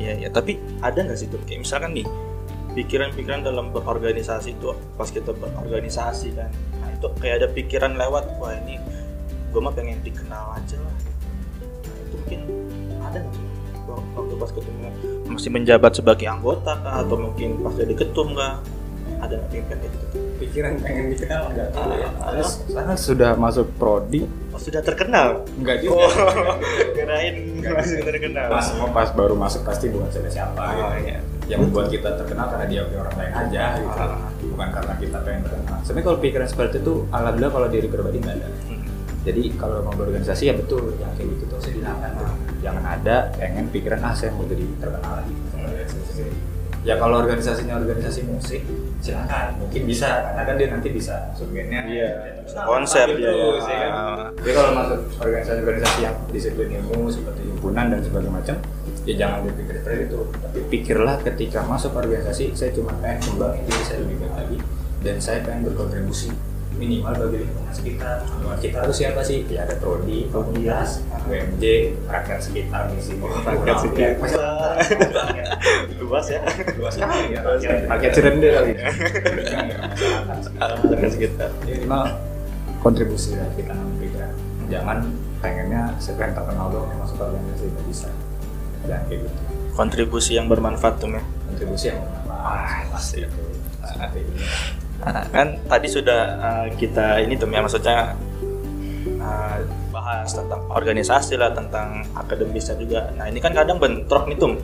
Iya 0.02 0.12
iya, 0.18 0.28
tapi 0.34 0.58
ada 0.82 0.98
nggak 0.98 1.14
sih 1.14 1.30
tuh 1.30 1.38
kayak 1.46 1.62
misalkan 1.62 1.94
nih 1.94 2.06
pikiran-pikiran 2.74 3.46
dalam 3.46 3.70
berorganisasi 3.70 4.58
itu 4.58 4.74
pas 4.98 5.06
kita 5.06 5.30
berorganisasi 5.30 6.34
kan, 6.34 6.50
nah 6.80 6.88
itu 6.90 7.06
kayak 7.22 7.44
ada 7.44 7.48
pikiran 7.52 7.94
lewat 7.94 8.34
wah 8.42 8.50
ini 8.64 8.82
gue 9.52 9.60
mah 9.62 9.70
pengen 9.70 10.02
dikenal 10.02 10.56
aja 10.58 10.80
lah. 10.80 10.96
Nah 11.86 11.96
itu 12.02 12.14
mungkin 12.18 12.40
ada 12.98 13.22
nggak 13.22 13.34
sih 13.36 13.46
Wak- 13.82 14.10
waktu 14.16 14.34
pas 14.40 14.50
ketemu 14.50 14.88
masih 15.28 15.50
menjabat 15.52 15.92
sebagai 15.94 16.26
anggota 16.26 16.72
kah 16.80 16.94
atau 17.04 17.16
mungkin 17.20 17.60
pas 17.60 17.74
jadi 17.76 17.94
ketum 17.94 18.34
kah? 18.34 18.58
Ada 19.22 19.38
nggak 19.38 19.50
pikiran 19.54 19.78
kayak 19.78 19.92
gitu? 19.92 20.11
Pikiran 20.42 20.72
pengen 20.76 21.04
dikenal 21.08 21.42
enggak 21.48 21.68
tahu 21.70 21.90
ya. 21.92 22.08
Ah, 22.18 22.30
terus 22.32 22.50
karena 22.66 22.94
sudah 22.94 23.30
masuk 23.34 23.66
prodi? 23.74 24.26
Oh, 24.50 24.58
sudah 24.58 24.82
terkenal? 24.82 25.46
enggak 25.54 25.76
Oh, 25.86 26.02
juga 26.10 26.58
kirain 26.92 27.34
masih 27.56 28.02
terkenal. 28.02 28.46
pas 28.50 28.66
mau 28.74 28.90
pas 28.90 29.08
baru 29.08 29.34
masuk 29.34 29.62
pasti 29.62 29.86
bukan 29.86 30.10
siapa 30.10 30.28
siapa 30.28 30.60
Oh, 30.60 30.74
gitu 30.92 31.08
iya. 31.08 31.18
yang 31.48 31.58
membuat 31.60 31.88
kita 31.88 32.14
terkenal 32.16 32.46
karena 32.48 32.66
dia 32.66 32.80
orang 32.84 33.14
lain 33.16 33.32
aja 33.32 33.62
gitu. 33.76 33.98
Ah. 33.98 34.18
bukan 34.42 34.68
karena 34.70 34.94
kita 34.98 35.18
pengen 35.22 35.40
terkenal. 35.42 35.76
Sebenarnya 35.80 36.06
kalau 36.06 36.18
pikiran 36.18 36.46
seperti 36.46 36.76
itu 36.78 36.94
alhamdulillah 37.08 37.52
kalau 37.52 37.68
diri 37.70 37.86
pribadi 37.86 38.18
nggak 38.18 38.36
ada. 38.36 38.48
Hmm. 38.64 38.82
jadi 39.22 39.42
kalau 39.54 39.76
mau 39.80 39.94
berorganisasi 39.94 40.50
ya 40.50 40.54
betul 40.54 40.98
yang 40.98 41.14
kayak 41.14 41.30
gitu 41.32 41.44
terus 41.46 41.66
dilakukan 41.70 42.10
tuh. 42.16 42.30
Jangan 42.60 42.84
ada 42.84 43.16
pengen 43.32 43.66
pikiran 43.68 44.00
ah 44.00 44.12
saya 44.12 44.30
mau 44.30 44.42
jadi 44.44 44.66
terkenal 44.78 45.12
lagi 45.18 45.34
ya 46.82 46.98
kalau 46.98 47.22
organisasinya 47.22 47.78
organisasi 47.78 48.26
musik 48.26 48.62
silakan. 49.02 49.58
Mungkin 49.58 49.82
bisa 49.86 50.30
karena 50.30 50.42
kan 50.46 50.54
dia 50.58 50.68
nanti 50.70 50.88
bisa 50.94 51.14
bandnya 51.38 51.80
Iya, 51.86 52.10
konsep 52.66 53.06
ya 53.18 53.30
kan? 53.66 53.90
Tapi 54.38 54.50
kalau 54.54 54.70
masuk 54.74 54.98
organisasi-organisasi 55.18 55.98
yang 56.02 56.16
disiplin 56.30 56.68
ilmu 56.82 57.10
seperti 57.10 57.42
himpunan 57.46 57.90
dan 57.90 58.00
sebagainya 58.02 58.32
macam 58.32 58.56
ya 59.02 59.14
jangan 59.18 59.38
berpikir 59.46 59.74
seperti 59.82 60.02
itu. 60.06 60.20
Tapi 60.38 60.58
pikirlah 60.70 61.16
ketika 61.26 61.60
masuk 61.66 61.92
organisasi 61.98 62.54
saya 62.54 62.70
cuma 62.70 62.94
pengen 63.02 63.18
kembangin 63.26 63.62
diri 63.66 63.82
saya 63.82 63.98
lebih 64.06 64.16
baik 64.22 64.34
lagi 64.38 64.58
dan 65.02 65.16
saya 65.18 65.38
pengen 65.42 65.66
berkontribusi 65.66 66.30
minimal 66.76 67.12
bagi 67.14 67.36
lingkungan 67.44 67.72
sekitar 67.72 68.16
lingkungan 68.26 68.58
kita 68.58 68.78
itu 68.84 68.94
siapa 68.94 69.20
sih? 69.22 69.44
Ya 69.48 69.64
ada 69.64 69.74
prodi 69.78 70.26
komunitas 70.28 71.04
UMJ 71.24 71.64
rakyat 72.08 72.40
sekitar 72.42 72.90
di 72.92 73.00
sini. 73.00 73.22
Rakyat 73.22 73.76
sekitar. 73.82 74.16
Masyarakat. 74.18 74.76
Luas 76.02 76.26
ya. 76.28 76.40
luas 76.76 76.94
ya 77.00 77.06
Luas 77.40 77.62
rakyat 77.64 77.88
rakyat 77.88 78.12
Cirende 78.12 78.48
kali 78.52 78.72
Masyarakat 79.92 81.10
sekitar. 81.10 81.48
ya 81.64 81.74
minimal 81.80 82.04
kontribusi 82.82 83.38
lah 83.38 83.48
kita 83.56 83.72
pikiran 84.02 84.30
jangan 84.66 84.98
pengennya 85.38 85.82
saya 86.02 86.14
pengen 86.18 86.34
terkenal 86.36 86.66
dong 86.70 86.86
masuk 86.98 87.16
organisasi 87.18 87.64
nggak 87.70 87.86
bisa. 87.88 88.08
Jangan 88.86 89.02
kayak 89.06 89.20
gitu. 89.24 89.38
Kontribusi 89.72 90.30
yang 90.36 90.46
bermanfaat 90.50 91.00
tuh 91.00 91.08
ya. 91.10 91.22
kontribusi 91.48 91.84
yang 91.94 91.98
bermanfaat. 92.02 92.90
Pasti. 92.92 93.18
Itu 93.24 93.42
seperti 93.82 94.18
itu 94.22 94.81
Nah, 95.02 95.26
kan 95.34 95.58
tadi 95.66 95.90
sudah 95.90 96.20
uh, 96.38 96.66
kita 96.78 97.18
ini 97.20 97.34
tuh 97.34 97.50
ya 97.50 97.58
maksudnya 97.58 98.14
uh, 99.18 99.56
bahas 99.90 100.30
tentang 100.30 100.62
organisasi 100.70 101.34
lah 101.34 101.50
tentang 101.50 102.06
akademisnya 102.14 102.78
juga. 102.78 103.10
Nah 103.18 103.26
ini 103.26 103.42
kan 103.42 103.50
kadang 103.50 103.82
bentrok 103.82 104.30
nih 104.30 104.38
tuh 104.38 104.54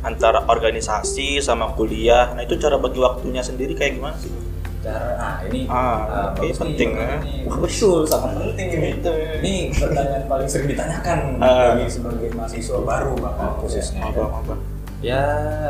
antara 0.00 0.46
organisasi 0.46 1.42
sama 1.42 1.74
kuliah. 1.74 2.30
Nah 2.32 2.46
itu 2.46 2.54
cara 2.56 2.78
bagi 2.78 3.02
waktunya 3.02 3.42
sendiri 3.42 3.74
kayak 3.74 3.98
gimana 3.98 4.14
sih? 4.16 4.30
cara 4.78 5.18
nah 5.18 5.42
ini 5.42 5.66
Ah, 5.66 6.06
uh, 6.06 6.28
bagus 6.38 6.54
nih, 6.54 6.54
penting, 6.62 6.90
ya. 6.94 7.18
Ini 7.18 7.50
betul 7.50 7.98
sangat 8.06 8.30
penting 8.38 8.68
ini 8.70 8.88
Gitu. 8.94 9.10
ini 9.42 9.54
pertanyaan 9.74 10.24
paling 10.30 10.46
sering 10.46 10.68
ditanyakan 10.70 11.18
bagi 11.42 11.90
sebagai 11.90 12.28
mahasiswa 12.30 12.78
baru 12.86 13.12
bahkan 13.18 13.58
khususnya 13.58 14.06
Apa 14.06 14.22
apa? 14.30 14.54
ya 15.02 15.22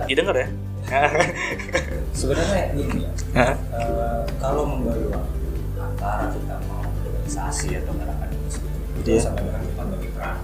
Didengar 0.05 0.37
ya? 0.37 0.49
Sebenarnya 2.13 2.63
gini 2.75 3.05
ya? 3.05 3.13
Eh, 3.37 4.23
kalau 4.41 4.65
membagi 4.67 5.07
waktu 5.09 5.39
antara 5.77 6.33
kita 6.33 6.57
mau 6.67 6.83
organisasi 6.83 7.69
atau 7.79 7.93
akademis 7.95 8.57
gitu, 8.57 8.79
itu 8.99 9.09
Iya. 9.09 9.21
sama 9.23 9.39
dengan 9.41 9.63
kita 9.63 9.83
bagi 9.85 10.09
peran. 10.11 10.37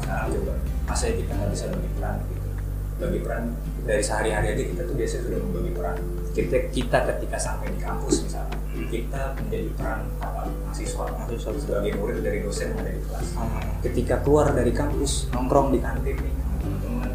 Sekarang 0.00 0.26
coba, 0.30 0.54
masa 0.86 1.04
ya 1.06 1.14
kita 1.18 1.32
nggak 1.34 1.50
bisa 1.50 1.64
bagi 1.68 1.90
peran 1.94 2.16
gitu? 2.26 2.48
Bagi 3.02 3.18
peran 3.20 3.42
dari 3.82 4.02
sehari-hari 4.02 4.46
aja 4.54 4.62
kita 4.64 4.82
tuh 4.86 4.94
biasanya 4.94 5.22
sudah 5.26 5.40
membagi 5.40 5.70
peran. 5.74 5.96
Kita 6.32 6.56
kita 6.72 6.98
ketika 7.04 7.36
sampai 7.36 7.66
di 7.68 7.78
kampus 7.78 8.14
misalnya, 8.24 8.56
kita 8.88 9.22
menjadi 9.36 9.68
peran 9.76 10.00
apa 10.16 10.48
mahasiswa, 10.64 11.04
Mahasiswa. 11.04 11.50
sebagai 11.58 11.92
murid 11.98 12.22
dari 12.22 12.40
dosen 12.40 12.72
yang 12.72 12.80
ada 12.80 12.90
di 12.90 13.02
kelas. 13.04 13.26
Hmm. 13.36 13.60
Ketika 13.84 14.14
keluar 14.22 14.48
dari 14.50 14.72
kampus 14.72 15.28
nongkrong 15.28 15.74
di 15.74 15.80
kantin 15.82 16.16
nih, 16.16 16.34
teman-teman 16.62 17.10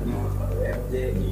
di 0.91 1.01
di 1.17 1.29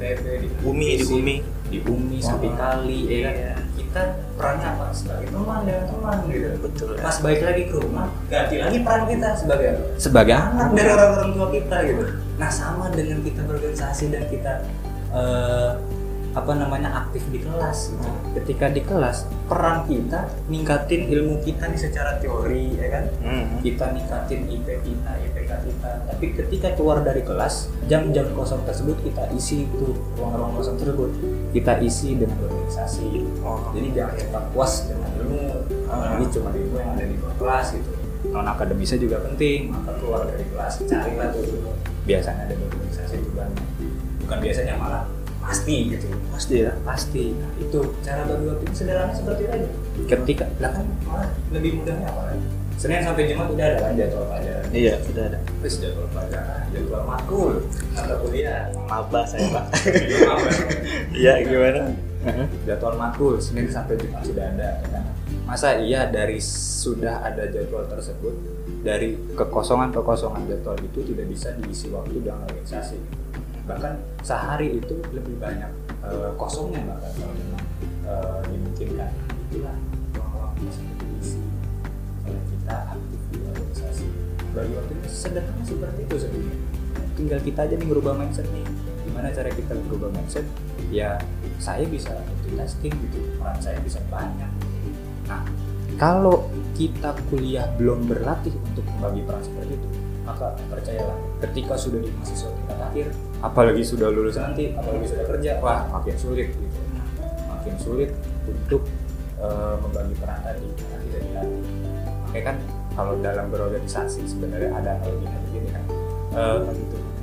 kantin 0.00 0.16
FEB, 0.16 0.32
di 0.40 0.48
kantin 0.48 0.68
Umi, 0.68 0.88
di 0.88 0.96
FISIP, 0.96 1.16
Umi. 1.20 1.36
di 1.70 1.78
Umi 1.84 2.18
sampai 2.18 2.50
kali 2.56 3.00
ya 3.06 3.18
kan? 3.20 3.34
Iya. 3.36 3.54
kita 3.76 4.02
perannya 4.38 4.68
apa? 4.72 4.84
Sebagai 4.94 5.26
teman 5.28 5.60
dengan 5.66 5.84
teman 5.90 6.16
gitu. 6.30 6.48
Betul. 6.64 6.90
Ya. 6.96 7.02
pas 7.04 7.16
balik 7.20 7.42
lagi 7.44 7.62
ke 7.68 7.76
rumah 7.76 8.06
ganti 8.32 8.54
lagi 8.56 8.78
peran 8.80 9.02
kita 9.10 9.28
sebagai 9.36 9.68
sebagai 10.00 10.36
anak 10.36 10.68
dari 10.72 10.88
orang-orang 10.88 11.30
tua 11.36 11.48
kita 11.52 11.76
gitu. 11.84 12.04
Nah 12.40 12.50
sama 12.50 12.84
dengan 12.96 13.18
kita 13.20 13.40
berorganisasi 13.44 14.04
dan 14.08 14.24
kita 14.32 14.52
eh, 15.12 15.70
apa 16.30 16.54
namanya 16.54 16.94
aktif 16.94 17.26
di 17.28 17.42
kelas 17.42 17.90
gitu. 17.90 18.06
ketika 18.38 18.70
di 18.70 18.86
kelas 18.86 19.26
peran 19.50 19.82
kita 19.84 20.30
ningkatin 20.46 21.10
ilmu 21.10 21.42
kita 21.42 21.66
nih 21.66 21.80
secara 21.80 22.22
teori 22.22 22.78
ya 22.78 22.86
kan 22.86 23.04
Hmm. 23.20 23.58
kita 23.60 23.90
ningkatin 23.92 24.46
IP 24.46 24.66
kita, 24.80 25.10
IPK 25.20 25.50
kita. 25.66 25.90
Tapi 26.08 26.26
ketika 26.32 26.68
keluar 26.72 27.02
dari 27.02 27.20
kelas, 27.20 27.68
jam-jam 27.84 28.30
kosong 28.32 28.62
tersebut 28.64 28.96
kita 29.02 29.28
isi 29.34 29.68
itu 29.68 29.92
ruang-ruang 30.16 30.56
kosong 30.56 30.78
tersebut 30.78 31.10
kita 31.52 31.76
isi 31.82 32.16
dengan 32.16 32.38
organisasi. 32.40 33.08
Oh. 33.44 33.70
Jadi 33.74 33.88
jangan 33.92 34.14
kita 34.16 34.40
puas 34.54 34.88
dengan 34.88 35.10
ilmu, 35.20 35.42
apalagi 35.84 36.26
cuma 36.32 36.48
ilmu 36.54 36.76
yang 36.78 36.90
ada 36.96 37.04
di 37.04 37.16
kelas 37.36 37.66
gitu. 37.76 37.90
Non 38.30 38.46
akademisnya 38.46 38.98
juga 39.00 39.16
penting, 39.20 39.72
maka 39.74 39.90
keluar 40.00 40.24
dari 40.24 40.44
kelas 40.48 40.72
carilah 40.86 41.28
tuh. 41.34 41.74
Biasanya 42.08 42.42
ada 42.48 42.54
organisasi 42.56 43.16
juga, 43.20 43.44
bukan 44.24 44.38
biasanya 44.40 44.74
malah 44.80 45.04
pasti 45.50 45.76
gitu 45.90 46.06
Pasti 46.30 46.54
ya. 46.62 46.70
pasti 46.86 47.34
nah, 47.34 47.50
itu 47.58 47.78
cara 48.06 48.22
bagi 48.22 48.46
waktu 48.46 48.62
itu 48.70 48.74
sederhana 48.78 49.10
seperti 49.10 49.42
itu 49.42 49.50
aja 49.50 49.68
ketika 50.06 50.46
lah 50.62 50.70
kan 50.70 50.86
lebih 51.50 51.82
mudahnya 51.82 52.06
apa 52.06 52.22
lagi 52.30 52.46
Senin 52.80 53.04
sampai 53.04 53.28
Jumat 53.28 53.50
udah 53.52 53.60
ada 53.66 53.76
kan 53.76 53.92
jadwal 53.92 54.24
pelajaran 54.24 54.64
Iya 54.72 54.94
sudah 55.04 55.24
ada. 55.28 55.38
terus 55.60 55.74
jadwal 55.76 56.06
pelajaran 56.08 56.62
jadwal 56.70 57.02
matkul 57.04 57.52
atau 57.92 58.16
kuliah 58.24 58.72
Maba 58.88 59.20
saya 59.28 59.44
pak. 59.52 59.64
Iya 61.20 61.32
gimana? 61.44 61.82
jadwal 62.64 62.94
matkul 62.96 63.36
Senin 63.36 63.68
sampai 63.68 63.98
Jumat 63.98 64.22
sudah 64.24 64.44
ada 64.54 64.68
ya 64.80 64.88
kan? 64.88 65.04
masa 65.44 65.76
iya 65.76 66.06
dari 66.06 66.38
sudah 66.40 67.20
ada 67.20 67.42
jadwal 67.50 67.82
tersebut 67.84 68.32
dari 68.80 69.18
kekosongan-kekosongan 69.34 70.46
jadwal 70.46 70.78
itu 70.78 71.04
tidak 71.10 71.26
bisa 71.28 71.52
diisi 71.58 71.90
waktu 71.90 72.22
dengan 72.22 72.46
organisasi 72.46 72.96
bahkan 73.64 74.00
sehari 74.24 74.80
itu 74.80 75.00
lebih 75.12 75.36
banyak 75.40 75.70
eh, 76.04 76.30
kosongnya 76.36 76.84
bahkan 76.86 77.10
kalau 77.16 77.34
memang 77.34 77.64
eh, 78.06 78.40
dimungkinkan. 78.48 79.10
Itulah 79.50 79.76
ruang-ruang 80.14 80.54
bisa 80.62 80.82
diisi 81.02 81.40
oleh 82.22 82.42
kita 82.54 82.76
aktif 82.94 83.20
di 83.34 83.38
organisasi. 83.50 84.06
Bagi 84.54 84.72
waktu 84.78 84.92
itu 84.94 85.08
sederhana 85.10 85.62
seperti 85.66 86.00
itu 86.06 86.16
sebenarnya. 86.22 86.58
Tinggal 87.18 87.40
kita 87.42 87.60
aja 87.66 87.74
nih 87.76 87.88
merubah 87.90 88.14
mindset 88.14 88.46
nih. 88.54 88.66
Gimana 89.04 89.34
cara 89.34 89.50
kita 89.50 89.72
merubah 89.90 90.08
mindset? 90.14 90.46
Ya 90.94 91.18
saya 91.58 91.84
bisa 91.84 92.14
multitasking 92.14 92.94
gitu. 93.10 93.18
Peran 93.42 93.58
saya 93.58 93.78
bisa 93.82 93.98
banyak. 94.06 94.50
Nah 95.26 95.42
kalau 95.98 96.48
kita 96.78 97.12
kuliah 97.28 97.68
belum 97.76 98.08
berlatih 98.08 98.54
untuk 98.72 98.86
membagi 98.88 99.20
peran 99.26 99.42
seperti 99.44 99.76
itu 99.76 99.88
maka 100.24 100.52
percayalah 100.68 101.16
ketika 101.48 101.74
sudah 101.74 102.00
di 102.02 102.10
mahasiswa 102.12 102.50
tingkat 102.52 102.78
akhir 102.78 103.06
apalagi 103.40 103.82
sudah 103.82 104.08
lulus 104.12 104.36
nanti 104.36 104.72
apalagi 104.76 105.06
sudah 105.08 105.24
kerja 105.26 105.50
wah 105.64 105.88
makin 105.90 106.16
sulit 106.16 106.48
gitu 106.52 106.80
makin 107.48 107.74
sulit 107.80 108.10
untuk 108.46 108.82
eh, 109.40 109.74
membagi 109.80 110.14
peran 110.20 110.40
tadi 110.44 110.66
karena 110.76 110.96
tidak 111.08 111.20
dilatih 111.24 111.62
makanya 112.26 112.44
kan 112.44 112.56
kalau 112.90 113.12
dalam 113.22 113.46
berorganisasi 113.48 114.22
sebenarnya 114.28 114.70
ada 114.76 115.00
analoginya 115.00 115.38
begini 115.48 115.70
kan 115.72 115.84
Eh, 116.30 116.58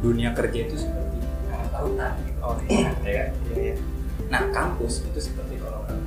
dunia 0.03 0.35
kerja 0.35 0.67
itu 0.67 0.75
seperti 0.83 1.23
lautan 1.71 2.11
gitu. 2.27 2.39
Oh 2.43 2.59
iya. 2.67 2.91
ya 3.07 3.11
kan? 3.23 3.29
Iya, 3.55 3.55
iya. 3.55 3.75
Nah, 4.27 4.43
kampus 4.51 5.07
itu 5.07 5.19
seperti 5.31 5.55
renang. 5.63 6.03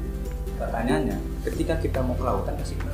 Pertanyaannya, 0.60 1.16
ketika 1.48 1.80
kita 1.80 2.04
mau 2.04 2.12
ke 2.12 2.24
lautan 2.28 2.52
pasti 2.60 2.76
kita 2.76 2.92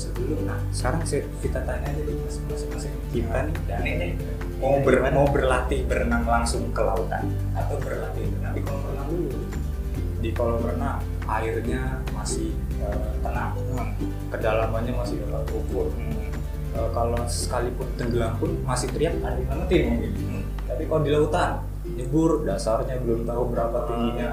sebelum 0.00 0.48
nah, 0.48 0.56
sekarang 0.72 1.04
saya, 1.04 1.22
kita 1.44 1.60
tanya 1.60 1.92
aja 1.92 2.02
mas- 2.16 2.40
masing-masing 2.48 2.92
kita 3.12 3.38
nih 3.44 3.56
dan 3.68 3.80
ini 3.84 4.08
mau 4.56 4.80
ber, 4.80 5.04
mau 5.12 5.28
berlatih 5.28 5.84
berenang 5.84 6.24
langsung 6.24 6.72
ke 6.72 6.80
lautan 6.80 7.28
atau 7.52 7.76
berlatih 7.76 8.24
berenang 8.24 8.54
di 8.56 8.62
kolam 8.64 8.82
renang 8.88 9.08
dulu. 9.08 9.38
Di 10.20 10.30
kolam 10.32 10.62
renang 10.64 10.98
airnya 11.28 11.82
masih 12.12 12.52
eh, 12.80 13.10
tenang, 13.20 13.52
Hmm. 13.76 13.92
kedalamannya 14.28 14.92
masih 14.92 15.20
dalam 15.24 15.44
ukur. 15.48 15.92
Hmm. 15.92 16.16
Eh, 16.70 16.88
kalau 16.92 17.20
sekalipun 17.26 17.88
tenggelam 17.96 18.36
pun 18.36 18.56
masih 18.64 18.88
teriak 18.88 19.20
ada 19.20 19.36
yang 19.36 19.48
ngertiin 19.60 19.84
mungkin. 19.90 20.12
Tapi 20.64 20.82
kalau 20.86 21.02
di 21.02 21.10
lautan 21.10 21.50
nyebur 21.84 22.44
dasarnya 22.44 22.96
belum 23.00 23.26
tahu 23.26 23.42
berapa 23.50 23.78
tingginya, 23.84 24.30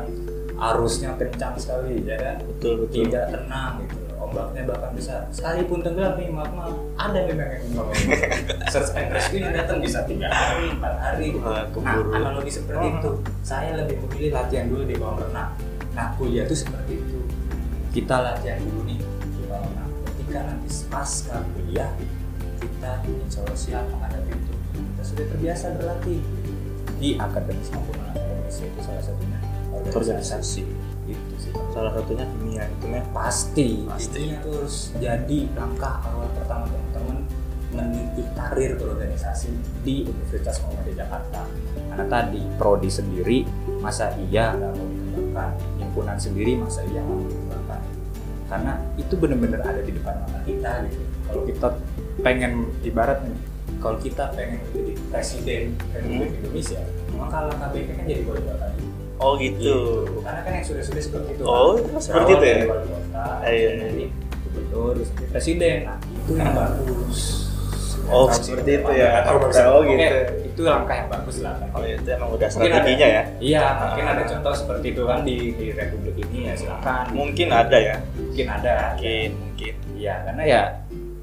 arusnya 0.57 1.15
kencang 1.15 1.55
sekali 1.55 2.03
ya 2.03 2.15
kan, 2.15 2.37
Betul 2.45 2.85
betul. 2.85 3.03
tidak 3.03 3.25
tenang 3.31 3.83
gitu. 3.83 4.06
Ombaknya 4.27 4.67
bahkan 4.67 4.91
besar. 4.91 5.23
Sekalipun 5.31 5.79
tenggelam 5.79 6.19
nih 6.19 6.27
maaf 6.27 6.51
maaf 6.51 6.75
ada 6.99 7.19
memang 7.23 7.47
yang 7.47 7.63
memang 7.71 7.87
search 8.73 8.91
and 8.99 9.07
rescue 9.15 9.39
yang 9.39 9.55
datang 9.55 9.79
bisa 9.79 10.03
tiga 10.03 10.27
hari, 10.27 10.67
empat 10.75 10.95
hari. 10.99 11.31
Gitu. 11.31 11.47
Nah, 11.79 12.11
analogi 12.11 12.51
seperti 12.51 12.85
itu, 12.91 13.11
saya 13.39 13.79
lebih 13.79 14.03
memilih 14.03 14.35
latihan 14.35 14.67
dulu 14.67 14.83
di 14.83 14.95
kolam 14.99 15.15
renang. 15.23 15.55
Nah, 15.95 16.11
kuliah 16.19 16.43
itu 16.43 16.55
seperti 16.59 16.99
itu. 16.99 17.19
Kita 17.95 18.19
latihan 18.19 18.59
dulu 18.59 18.83
nih 18.83 18.99
di 18.99 19.41
kolam 19.47 19.63
renang. 19.63 19.89
Ketika 20.11 20.39
nanti 20.43 20.67
pasca 20.91 21.37
kuliah, 21.55 21.89
kita 22.59 22.91
insya 23.07 23.39
Allah 23.47 23.55
siap 23.55 23.83
menghadapi 23.87 24.31
itu. 24.35 24.53
Kita 24.75 25.03
sudah 25.07 25.25
terbiasa 25.31 25.65
berlatih 25.79 26.19
di 26.99 27.15
akademis 27.15 27.71
maupun 27.71 27.95
akademis 28.11 28.57
itu 28.59 28.79
salah 28.83 29.03
satunya 29.05 29.37
Organisasi. 29.87 30.86
Itu 31.07 31.35
sih. 31.39 31.51
Salah 31.71 31.95
satunya 31.95 32.27
kimia 32.35 32.63
itu 32.67 32.85
ya. 32.91 33.01
Pasti, 33.15 33.87
Pasti. 33.87 34.35
tuh 34.43 34.51
harus 34.59 34.91
jadi 34.99 35.39
langkah 35.55 36.03
awal 36.03 36.27
pertama 36.35 36.67
teman-teman 36.67 37.17
meniti 37.71 38.23
karir 38.35 38.79
berorganisasi 38.79 39.51
di 39.83 40.07
Universitas 40.07 40.59
Muhammadiyah 40.63 41.07
Jakarta. 41.07 41.41
Karena 41.75 42.05
tadi 42.07 42.41
prodi 42.55 42.89
sendiri 42.91 43.37
masa 43.79 44.11
iya 44.27 44.55
nggak 44.55 44.71
mau 44.75 44.87
dikembangkan, 44.87 45.51
himpunan 45.79 46.17
sendiri 46.19 46.51
masa 46.59 46.83
iya 46.87 46.99
nggak 47.03 47.17
mau 47.17 47.27
dikembangkan. 47.27 47.81
Karena 48.47 48.73
itu 48.95 49.13
benar-benar 49.19 49.61
ada 49.63 49.81
di 49.83 49.91
depan 49.91 50.15
mata 50.23 50.39
kita 50.47 50.71
gitu. 50.87 51.03
Kalau 51.27 51.41
kita 51.43 51.67
pengen 52.23 52.53
ibarat 52.87 53.19
nih, 53.27 53.39
kalau 53.83 53.97
kita 53.99 54.31
pengen 54.33 54.63
menjadi 54.71 54.93
presiden 55.11 55.63
Republik 55.91 56.31
Indonesia, 56.39 56.81
maka 57.19 57.37
langkah 57.51 57.67
baiknya 57.75 57.95
kan 57.99 58.05
jadi 58.07 58.23
dulu. 58.23 58.41
Oh 59.17 59.33
gitu. 59.37 60.05
Karena 60.21 60.41
kan 60.45 60.51
yang 60.61 60.65
sudah-sudah 60.65 61.01
seperti 61.01 61.29
itu. 61.33 61.43
Oh, 61.43 61.73
kan. 61.73 61.97
seperti 61.97 62.31
itu 62.37 62.45
ya? 62.45 62.57
Iya, 63.49 63.69
terus 64.69 65.09
jadi 65.09 65.25
presiden. 65.33 65.77
Nah, 65.89 65.97
itu 65.97 66.31
yang 66.37 66.53
bagus. 66.53 67.19
Oh, 68.07 68.29
seperti 68.31 68.71
itu 68.79 68.91
ya. 68.93 69.09
Oh, 69.27 69.41
oh, 69.41 69.79
gitu. 69.83 70.17
Itu 70.47 70.61
langkah 70.63 70.95
yang 70.95 71.09
bagus 71.11 71.43
lah. 71.43 71.53
kan. 71.59 71.67
Oh 71.75 71.81
itu 71.83 72.07
emang 72.07 72.29
udah 72.31 72.47
Mungkin 72.47 72.69
strateginya 72.71 73.07
ya. 73.09 73.23
Iya, 73.37 73.63
mungkin 73.83 74.03
Ah. 74.07 74.13
ada 74.15 74.23
contoh 74.25 74.53
seperti 74.55 74.85
itu 74.95 75.01
kan 75.03 75.19
di, 75.27 75.37
di 75.53 75.65
Republik 75.75 76.15
ini 76.29 76.39
ya 76.47 76.53
silakan. 76.55 77.05
Mungkin 77.11 77.47
ada 77.51 77.77
ya. 77.77 77.95
Mungkin 78.15 78.45
ada. 78.47 78.73
Mungkin 78.95 79.29
mungkin. 79.43 79.73
Iya, 79.97 80.13
karena 80.29 80.43
ya 80.45 80.61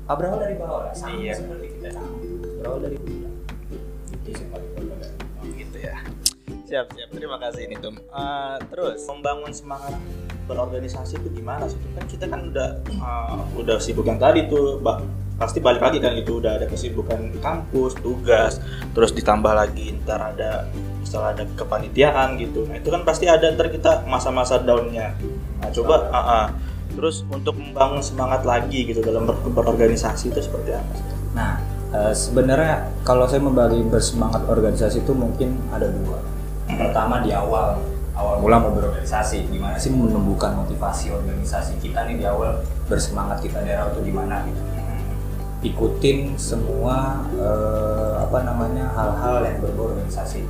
ah, 0.05 0.15
berawal 0.19 0.39
dari 0.43 0.55
bawah 0.61 0.91
lah. 0.91 0.95
Sama 0.95 1.15
Iya. 1.17 1.33
seperti 1.41 1.67
kita. 1.79 1.89
Berawal 2.61 2.79
dari 2.85 2.97
bawah. 3.01 3.24
Siap 6.65 6.87
siap. 6.97 7.09
Terima 7.13 7.37
kasih 7.37 7.69
ini 7.69 7.77
Tum. 7.77 7.95
Eh, 8.01 8.57
terus 8.73 9.05
membangun 9.05 9.53
semangat 9.53 10.01
berorganisasi 10.49 11.21
itu 11.21 11.29
gimana 11.33 11.69
sih? 11.69 11.77
Kan 11.93 12.05
kita 12.09 12.25
kan 12.29 12.41
udah 12.49 12.69
eh, 12.89 13.41
udah 13.61 13.77
sibuk 13.77 14.09
yang 14.09 14.17
tadi 14.17 14.49
tuh, 14.49 14.81
bah, 14.81 15.05
pasti 15.37 15.59
balik 15.61 15.83
lagi 15.83 15.99
kan 16.01 16.15
itu 16.17 16.41
udah 16.41 16.57
ada 16.63 16.67
kesibukan 16.71 17.37
kampus, 17.43 17.99
tugas, 18.01 18.63
terus 18.95 19.11
ditambah 19.13 19.51
lagi 19.51 19.93
ntar 20.05 20.33
ada 20.35 20.71
misalnya 21.03 21.43
ada 21.43 21.45
kepanitiaan 21.53 22.41
gitu. 22.41 22.65
Nah 22.65 22.81
itu 22.81 22.89
kan 22.89 23.03
pasti 23.05 23.29
ada 23.29 23.51
ntar 23.53 23.69
kita 23.69 24.09
masa-masa 24.09 24.57
downnya. 24.63 25.13
Nah, 25.61 25.69
coba, 25.69 26.09
ah, 26.13 26.19
ah. 26.19 26.47
terus 26.95 27.27
untuk 27.27 27.59
membangun 27.59 27.99
semangat 27.99 28.47
lagi 28.47 28.87
gitu 28.87 29.03
dalam 29.03 29.27
ber- 29.27 29.43
berorganisasi 29.51 30.31
itu 30.31 30.39
seperti 30.39 30.71
apa 30.71 30.93
sih? 30.95 31.07
Nah, 31.35 31.59
eh, 31.91 32.15
sebenarnya 32.15 32.89
kalau 33.03 33.27
saya 33.27 33.43
membagi 33.43 33.83
bersemangat 33.83 34.47
organisasi 34.47 35.03
itu 35.03 35.13
mungkin 35.13 35.59
ada 35.75 35.91
dua. 35.91 36.34
Pertama 36.75 37.23
di 37.23 37.31
awal, 37.31 37.79
awal 38.15 38.43
mula 38.43 38.57
mau 38.63 38.73
berorganisasi, 38.75 39.51
gimana 39.51 39.79
sih 39.79 39.91
menumbuhkan 39.91 40.55
motivasi 40.59 41.15
organisasi 41.15 41.79
kita 41.83 42.07
nih 42.07 42.23
di 42.23 42.27
awal 42.27 42.63
bersemangat 42.91 43.43
kita 43.43 43.63
daerah 43.63 43.91
itu 43.95 44.11
gimana 44.11 44.45
gitu. 44.47 44.63
Ikutin 45.65 46.37
semua 46.37 47.25
eh, 47.41 48.15
apa 48.21 48.45
namanya 48.45 48.93
hal-hal 48.93 49.47
yang 49.49 49.59
berbau 49.65 49.95
organisasi. 49.97 50.45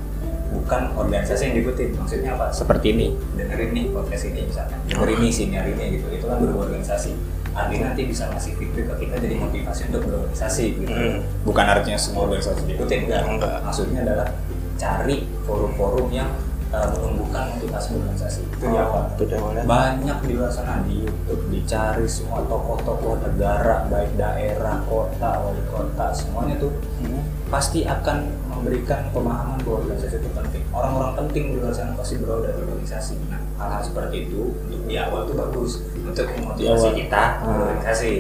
Bukan 0.55 0.95
organisasi 0.95 1.51
yang 1.51 1.55
diikutin, 1.59 1.99
maksudnya 1.99 2.39
apa? 2.39 2.47
Seperti 2.55 2.95
ini, 2.95 3.11
dengerin 3.35 3.75
nih 3.75 3.85
podcast 3.91 4.31
ini 4.31 4.47
misalnya, 4.47 4.79
dengerin 4.87 5.19
nih 5.19 5.33
senior 5.35 5.67
ini 5.67 5.99
gitu, 5.99 6.07
itu 6.15 6.25
kan 6.31 6.39
berbau 6.39 6.63
organisasi. 6.63 7.11
Artinya 7.55 7.95
nanti 7.95 8.03
bisa 8.11 8.27
ngasih 8.31 8.59
feedback 8.59 8.87
ke 8.91 9.07
kita 9.07 9.15
jadi 9.23 9.35
motivasi 9.39 9.81
untuk 9.95 10.03
berorganisasi 10.11 10.65
gitu. 10.75 10.91
Hmm. 10.91 11.23
Bukan 11.47 11.67
artinya 11.67 11.99
semua 11.99 12.27
organisasi 12.27 12.67
diikutin 12.67 13.07
enggak. 13.07 13.23
Enggak. 13.31 13.59
Maksudnya 13.63 14.01
adalah 14.03 14.27
cari 14.75 15.25
forum-forum 15.45 16.09
yang 16.11 16.31
uh, 16.71 16.89
menumbuhkan 16.91 17.55
motivasi 17.55 17.95
organisasi. 17.95 18.41
Itu 18.51 18.67
di 18.67 18.79
awal. 18.79 19.11
Itu 19.15 19.25
di 19.25 19.35
awal 19.39 19.51
ya. 19.55 19.63
Banyak 19.65 20.19
di 20.25 20.33
luar 20.35 20.51
sana 20.51 20.83
di 20.83 21.03
YouTube 21.03 21.43
dicari 21.49 22.07
semua 22.07 22.43
tokoh-tokoh 22.45 23.23
negara 23.23 23.87
baik 23.87 24.15
daerah, 24.15 24.83
kota, 24.85 25.31
wali 25.41 25.63
kota 25.71 26.11
semuanya 26.11 26.59
tuh 26.59 26.73
Hmm. 26.99 27.23
pasti 27.45 27.87
akan 27.87 28.25
memberikan 28.51 29.07
pemahaman 29.15 29.61
bahwa 29.63 29.85
organisasi 29.85 30.19
itu 30.19 30.31
penting. 30.33 30.65
Orang-orang 30.75 31.13
penting 31.23 31.45
di 31.55 31.57
luar 31.63 31.71
sana 31.71 31.95
pasti 31.95 32.19
berawal 32.19 32.43
dari 32.43 32.59
organisasi. 32.59 33.15
Nah, 33.31 33.39
hal-hal 33.61 33.83
seperti 33.85 34.27
itu 34.27 34.51
untuk 34.59 34.83
di 34.89 34.97
awal 34.99 35.29
itu 35.29 35.35
bagus 35.39 35.73
untuk 35.95 36.27
memotivasi 36.35 36.89
kita 36.99 37.23
Hmm. 37.23 37.47
berorganisasi. 37.47 38.13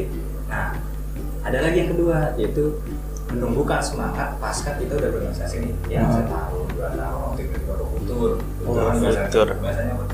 Nah, 0.46 0.76
ada 1.42 1.58
lagi 1.58 1.76
yang 1.76 1.90
kedua 1.96 2.18
yaitu 2.38 2.78
menumbuhkan 3.34 3.82
semangat 3.82 4.38
pasca 4.38 4.78
kita 4.78 4.94
udah 4.94 5.10
berorganisasi 5.10 5.56
nih. 5.60 5.72
Ya, 5.90 6.00
Hmm. 6.00 6.14
setahun, 6.16 6.64
dua 6.70 6.88
tahun, 6.94 7.30
tiga 7.34 7.58
baru 7.66 7.84
kultur. 7.86 8.30
Oh, 8.62 8.72
kultur. 8.94 9.48
Bahasanya 9.58 9.92
apa? 9.94 10.04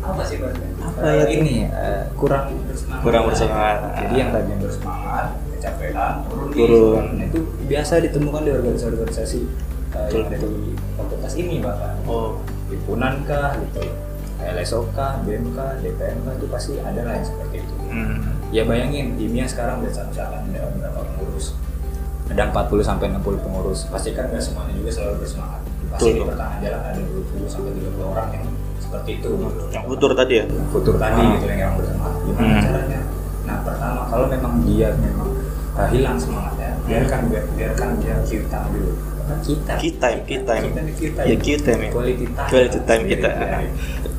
apa 0.00 0.22
sih 0.24 0.36
bahasanya? 0.40 0.74
Apa 0.80 0.98
ya? 1.06 1.24
Ini 1.28 1.54
eh, 1.68 2.02
kurang 2.16 2.44
bersemangat. 2.64 3.02
Kurang 3.04 3.22
bersemangat. 3.28 3.76
Jadi 4.00 4.14
yang 4.16 4.30
tadi 4.32 4.48
yang 4.48 4.60
bersemangat, 4.60 5.26
kecapean, 5.54 6.14
turun. 6.26 6.48
Turun. 6.50 7.04
Itu 7.20 7.38
biasa 7.68 7.92
ditemukan 8.00 8.40
di 8.42 8.50
organisasi-organisasi 8.50 9.40
eh, 9.90 10.08
yang 10.10 10.26
ada 10.26 10.38
di 10.40 10.72
fakultas 10.96 11.32
ini 11.36 11.56
bahkan. 11.60 11.94
Oh, 12.04 12.40
Himpunan 12.70 13.26
kah 13.26 13.58
gitu. 13.60 13.82
LSO 14.40 14.88
kah, 14.96 15.20
BEM 15.20 15.52
kah, 15.52 15.76
DPM 15.84 16.24
kah 16.24 16.32
itu 16.32 16.46
pasti 16.48 16.72
ada 16.80 17.04
lah 17.04 17.12
yang 17.12 17.26
seperti 17.28 17.60
itu. 17.60 17.74
hmm. 17.92 18.16
Ya 18.50 18.64
bayangin, 18.64 19.20
Dimia 19.20 19.44
sekarang 19.44 19.84
udah 19.84 19.92
misalkan 20.08 20.48
ada 20.48 20.64
berapa 20.80 21.00
pengurus? 21.04 21.52
Ada 22.30 22.42
40 22.48 22.80
sampai 22.80 23.06
60 23.10 23.42
pengurus. 23.42 23.90
Pasti 23.90 24.14
kan 24.14 24.30
nggak 24.30 24.42
semuanya 24.42 24.72
juga 24.78 24.90
selalu 24.90 25.14
bersemangat. 25.26 25.60
Pasti 25.90 26.08
di 26.14 26.20
pertengahan 26.22 26.58
jalan 26.62 26.80
ada 26.86 27.00
20 27.02 27.50
sampai 27.50 27.70
30 27.74 28.06
orang 28.06 28.28
yang 28.30 28.44
seperti 28.78 29.10
itu. 29.18 29.30
yang 29.70 29.84
futur 29.86 30.10
tadi 30.14 30.34
ya. 30.38 30.44
Futur 30.70 30.94
tadi 30.96 31.20
Ah. 31.20 31.30
gitu 31.34 31.44
yang 31.46 31.60
orang 31.66 31.76
bersemangat. 31.82 32.14
Gimana 32.22 32.46
Hmm. 32.46 32.62
caranya? 32.62 33.00
Nah 33.46 33.56
pertama 33.66 34.00
kalau 34.06 34.26
memang 34.30 34.54
dia 34.62 34.88
memang 34.94 35.30
uh, 35.74 35.88
hilang 35.90 36.18
semangatnya, 36.18 36.70
biarkan 36.86 37.20
biar, 37.30 37.44
biarkan 37.58 37.88
dia 37.98 38.14
time 38.22 38.70
dulu. 38.70 38.92
Kita? 39.30 39.74
Kita, 39.78 40.08
kita. 40.26 40.52
Kita 40.58 40.82
time. 41.22 41.26
Ya, 41.30 41.36
time 41.38 41.80
ya. 41.86 41.90
Quality 41.94 42.26
time. 42.34 42.50
Quality 42.50 42.78
time 42.82 43.02
kita. 43.06 43.28
Ya. 43.30 43.58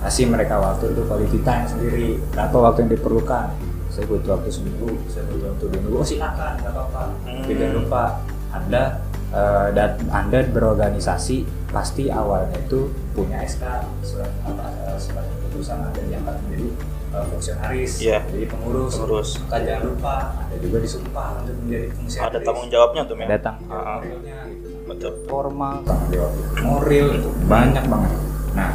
Kasih 0.02 0.26
mereka 0.32 0.56
waktu 0.56 0.95
itu 0.95 1.02
quality 1.04 1.39
time 1.43 1.65
sendiri 1.67 2.10
atau 2.32 2.60
waktu 2.63 2.88
yang 2.88 2.91
diperlukan. 2.95 3.70
Saya 3.91 4.08
butuh 4.08 4.30
waktu 4.34 4.49
seminggu, 4.49 4.88
saya 5.06 5.27
butuh 5.27 5.51
waktu 5.51 5.65
dua 5.67 5.80
minggu. 5.82 5.97
Oh 5.99 6.08
silakan, 6.08 6.51
nggak 6.58 6.71
apa-apa. 6.71 7.04
Hmm. 7.27 7.43
Tidak 7.43 7.69
lupa 7.75 8.04
Anda 8.49 8.84
eh, 9.30 9.67
dan 9.71 9.89
Anda 10.08 10.39
berorganisasi 10.47 11.43
pasti 11.67 12.08
awalnya 12.08 12.56
itu 12.58 12.88
punya 13.12 13.39
SK 13.41 13.63
surat 14.01 14.32
apa 14.43 14.65
eh, 14.86 14.95
surat 14.95 15.23
keputusan 15.23 15.77
Anda 15.82 16.01
diangkat 16.04 16.36
menjadi 16.41 16.67
eh, 17.12 17.25
fungsionaris, 17.27 17.91
Iya. 17.99 18.19
jadi 18.27 18.45
pengurus. 18.47 18.91
Pengurus. 18.95 19.30
Maka 19.43 19.58
jangan 19.62 19.84
lupa 19.88 20.15
Anda 20.39 20.56
juga 20.58 20.77
disumpah 20.80 21.27
untuk 21.43 21.56
menjadi 21.60 21.88
fungsionaris. 21.91 22.32
Ada 22.32 22.39
tanggung 22.41 22.69
jawabnya 22.69 23.01
tuh, 23.04 23.15
men. 23.15 23.25
Ada 23.27 23.39
tanggung 23.41 23.67
jawab 23.67 23.84
Ah. 23.84 23.99
moralnya 23.99 24.39
gitu 24.47 24.67
Betul. 24.88 25.13
formal, 25.27 25.75
tanggung 25.84 26.10
jawab 26.10 26.32
moral 26.60 27.08
itu 27.13 27.30
banyak 27.45 27.84
banget. 27.88 28.13
Nah, 28.51 28.71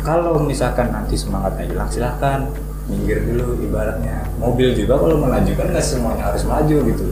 kalau 0.00 0.34
misalkan 0.38 0.88
nanti 0.88 1.12
semangatnya 1.12 1.64
hilang, 1.66 1.88
silahkan 1.88 2.48
minggir 2.86 3.18
dulu 3.22 3.58
ibaratnya. 3.60 4.26
Mobil 4.36 4.72
juga 4.72 4.94
kalau 4.96 5.16
melaju 5.16 5.52
kan 5.52 5.66
nggak 5.68 5.82
semuanya 5.82 6.24
harus 6.26 6.42
melaju 6.42 6.76
gitu. 6.86 7.06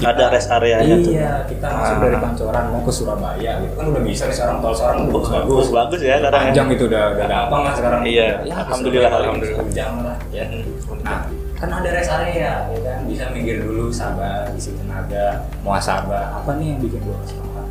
Ada 0.00 0.32
rest 0.32 0.48
tuh. 0.96 1.12
iya 1.12 1.44
kita 1.44 1.66
masuk 1.68 1.92
Ah. 1.92 2.00
dari 2.00 2.16
Pancoran 2.16 2.64
mau 2.72 2.80
ke 2.80 2.88
Surabaya 2.88 3.52
gitu 3.60 3.74
kan 3.76 3.84
udah 3.84 4.00
bisa 4.00 4.24
nih 4.24 4.32
sekarang 4.32 4.56
tol 4.58 4.72
sekarang 4.72 4.98
bagus 5.06 5.28
bagus 5.28 5.66
Bagus 5.68 6.00
ya 6.00 6.16
sekarang. 6.16 6.24
ya. 6.24 6.40
panjang 6.40 6.68
itu 6.72 6.84
udah 6.88 7.02
udah 7.12 7.26
gampang 7.28 7.60
lah 7.60 7.74
sekarang 7.76 8.00
Iya, 8.00 8.26
ya, 8.40 8.54
alhamdulillah, 8.64 9.12
alhamdulillah. 9.12 9.66
jam 9.68 9.92
lah 10.00 10.16
ya 10.32 10.44
Mm. 10.48 11.04
nah 11.04 11.20
kan 11.52 11.68
ada 11.70 11.88
rest 11.92 12.08
area 12.08 12.64
ya 12.64 12.80
kan 12.80 12.98
bisa 13.04 13.24
minggir 13.28 13.60
dulu 13.60 13.92
sabar 13.92 14.48
isi 14.56 14.72
tenaga 14.72 15.44
muasabah 15.60 16.32
apa 16.32 16.50
nih 16.56 16.66
yang 16.66 16.80
bikin 16.80 17.00
gue 17.04 17.16
semangat 17.26 17.68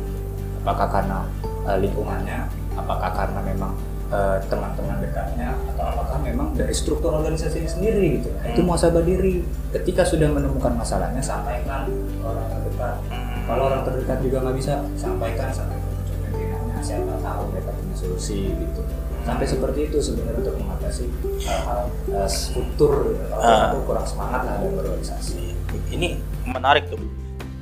apakah 0.62 0.86
karena 0.88 1.18
eh, 1.66 1.78
lingkungannya 1.82 2.38
apakah 2.72 3.10
karena 3.10 3.40
memang 3.42 3.74
eh, 4.10 4.38
teman-teman 4.44 4.98
dekatnya 4.98 5.54
atau 5.70 5.84
apakah 5.86 6.18
memang 6.18 6.50
dari 6.52 6.70
struktur 6.70 7.14
organisasinya 7.14 7.70
sendiri 7.70 8.18
gitu 8.18 8.28
Nah, 8.32 8.46
itu 8.48 8.60
Hmm. 8.60 8.68
muasabah 8.68 9.02
diri 9.02 9.40
ketika 9.70 10.02
sudah 10.02 10.28
menemukan 10.28 10.74
masalahnya 10.74 11.20
sampaikan 11.20 11.86
ke 11.86 12.20
orang 12.20 12.46
terdekat 12.48 12.96
Hmm. 13.06 13.46
kalau 13.46 13.62
orang 13.66 13.82
terdekat 13.82 14.18
juga 14.20 14.36
nggak 14.40 14.56
bisa 14.56 14.74
sampaikan 14.94 15.48
sampai 15.48 15.76
ke 15.76 15.88
pimpinannya 16.26 16.76
siapa 16.80 17.14
tahu 17.16 17.42
mereka 17.50 17.70
punya 17.72 17.94
solusi 17.94 18.50
gitu 18.50 18.82
sampai 19.20 19.44
seperti 19.44 19.80
itu 19.86 19.98
sebenarnya 20.00 20.40
untuk 20.40 20.56
mengatasi 20.58 21.04
hal-hal 21.40 21.80
eh, 22.10 22.26
struktur 22.26 22.92
gitu. 23.12 23.24
Ah. 23.32 23.70
aku 23.70 23.78
kurang 23.84 24.04
semangat 24.04 24.40
lah 24.42 24.58
dalam 24.58 24.74
berorganisasi 24.74 25.54
ini 25.88 26.18
menarik 26.42 26.88
tuh 26.88 26.98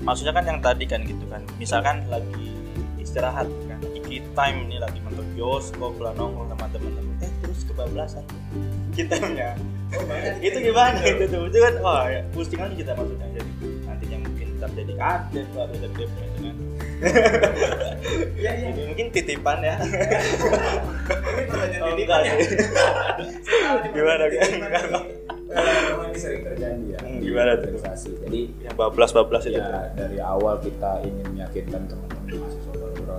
maksudnya 0.00 0.32
kan 0.32 0.44
yang 0.46 0.58
tadi 0.58 0.84
kan 0.86 1.02
gitu 1.02 1.24
kan 1.26 1.42
misalkan 1.58 2.06
lagi 2.08 2.54
istirahat 2.96 3.44
time 4.38 4.70
nih 4.70 4.78
lagi 4.78 5.02
nonton 5.02 5.26
bioskop 5.34 5.98
lah 5.98 6.14
nongkrong 6.14 6.46
sama 6.54 6.66
teman-teman 6.70 7.14
eh 7.18 7.32
terus 7.42 7.66
kebablasan? 7.66 8.22
Kita 8.94 9.18
nya 9.34 9.58
itu 10.46 10.58
gimana? 10.62 11.00
Itu 11.02 11.24
tuh 11.26 11.42
itu 11.50 11.58
kan 11.58 11.74
wah 11.82 12.06
ya, 12.06 12.22
pusing 12.30 12.60
aja 12.62 12.70
kita 12.70 12.92
maksudnya. 12.94 13.26
Jadi 13.34 13.50
nantinya 13.82 14.18
mungkin 14.22 14.48
terjadi 14.62 14.92
kadet 14.94 15.48
lah 15.58 15.64
ada 15.66 15.76
dep 15.82 15.92
gitu 15.98 16.06
kan 16.14 16.56
ya 18.38 18.50
ya 18.58 18.70
Jadi 18.70 18.82
mungkin 18.86 19.06
titipan 19.10 19.58
ya. 19.58 19.74
Ini 19.82 21.42
pertanyaan 21.50 21.82
Oh, 21.82 21.90
ini 21.94 22.02
enggak 22.06 22.20
kan 22.22 22.38
sih. 22.38 22.58
Gimana, 23.90 24.22
Kak? 24.26 24.46
ini 26.08 26.18
sering 26.18 26.42
terjadi 26.44 26.84
ya 26.94 26.98
Hmm, 27.00 27.18
gimana 27.24 27.56
tuh? 27.56 27.72
jadi 28.20 28.40
yang 28.60 28.74
bablas-bablas 28.76 29.48
itu 29.48 29.56
ya 29.56 29.88
dari 29.96 30.20
awal 30.20 30.60
kita 30.60 31.00
ingin 31.02 31.26
meyakinkan 31.32 31.88
teman-teman 31.88 32.24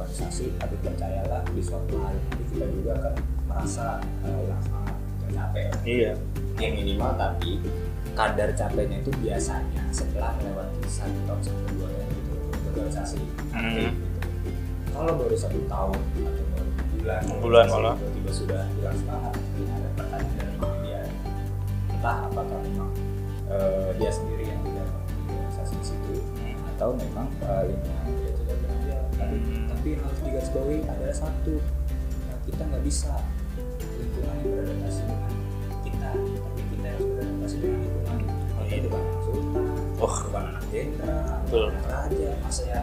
berorganisasi 0.10 0.58
tapi 0.58 0.76
percayalah 0.82 1.42
di 1.54 1.62
suatu 1.62 1.94
hari 2.02 2.18
nanti 2.20 2.44
kita 2.50 2.66
juga 2.74 2.92
akan 2.98 3.14
merasa 3.46 3.86
hilang 4.26 4.62
semangat 4.66 4.96
dan 4.98 5.30
capek 5.30 5.66
iya 5.86 6.12
yang 6.60 6.74
minimal 6.76 7.12
tapi 7.16 7.52
kadar 8.18 8.50
capeknya 8.52 8.98
itu 9.00 9.12
biasanya 9.22 9.84
setelah 9.94 10.34
melewati 10.42 10.82
satu 10.90 11.20
tahun 11.24 11.42
sampai 11.46 11.72
dua 11.72 11.88
tahun 11.88 12.10
gitu 12.10 12.34
berorganisasi 12.66 13.20
Hmm. 13.50 13.76
Gitu. 13.76 13.92
kalau 14.94 15.14
baru 15.16 15.36
satu 15.36 15.60
tahun 15.66 15.98
atau 16.00 16.44
baru 16.54 16.70
bulan 16.96 17.22
Bulan 17.42 17.66
malah. 17.68 17.96
tiba-tiba 17.98 18.32
sudah 18.32 18.62
hilang 18.74 18.98
semangat 18.98 19.34
ini 19.56 19.64
ada 19.68 19.90
pertanyaan 19.96 20.48
dari 20.58 20.78
dia 20.86 21.02
entah 21.90 22.18
apakah 22.26 22.58
memang 22.62 22.90
eh, 23.48 23.90
dia 23.98 24.12
sendiri 24.12 24.44
yang 24.48 24.62
tidak 24.64 24.88
organisasi 25.28 25.74
di 25.76 25.86
situ 25.86 26.14
atau 26.76 26.90
memang 26.94 27.28
eh, 27.42 27.64
lingkungan 27.68 28.06
tapi, 29.70 29.88
yang 29.96 30.02
harus 30.04 30.20
digarisbawahi 30.26 30.80
adalah 30.86 31.16
satu 31.16 31.54
eh, 32.30 32.38
kita 32.50 32.62
nggak 32.66 32.84
bisa 32.84 33.14
lingkungan 34.00 34.36
yang 34.42 34.50
beradaptasi 34.52 35.02
dengan 35.06 35.34
kita 35.86 36.10
tapi 36.16 36.62
kita 36.74 36.86
yang 36.86 36.96
harus 36.96 37.08
beradaptasi 37.10 37.56
dengan 37.60 37.80
lingkungan 37.80 38.18
iya. 38.70 38.76
itu 38.78 38.88
bukan 38.90 39.04
anak 39.04 39.22
sultan 39.26 39.66
Oh. 40.00 40.16
bukan 40.32 40.44
anak 40.48 40.64
jenderal 40.72 41.68
anak 41.68 41.86
raja 41.92 42.30
masa 42.40 42.64
ya 42.72 42.82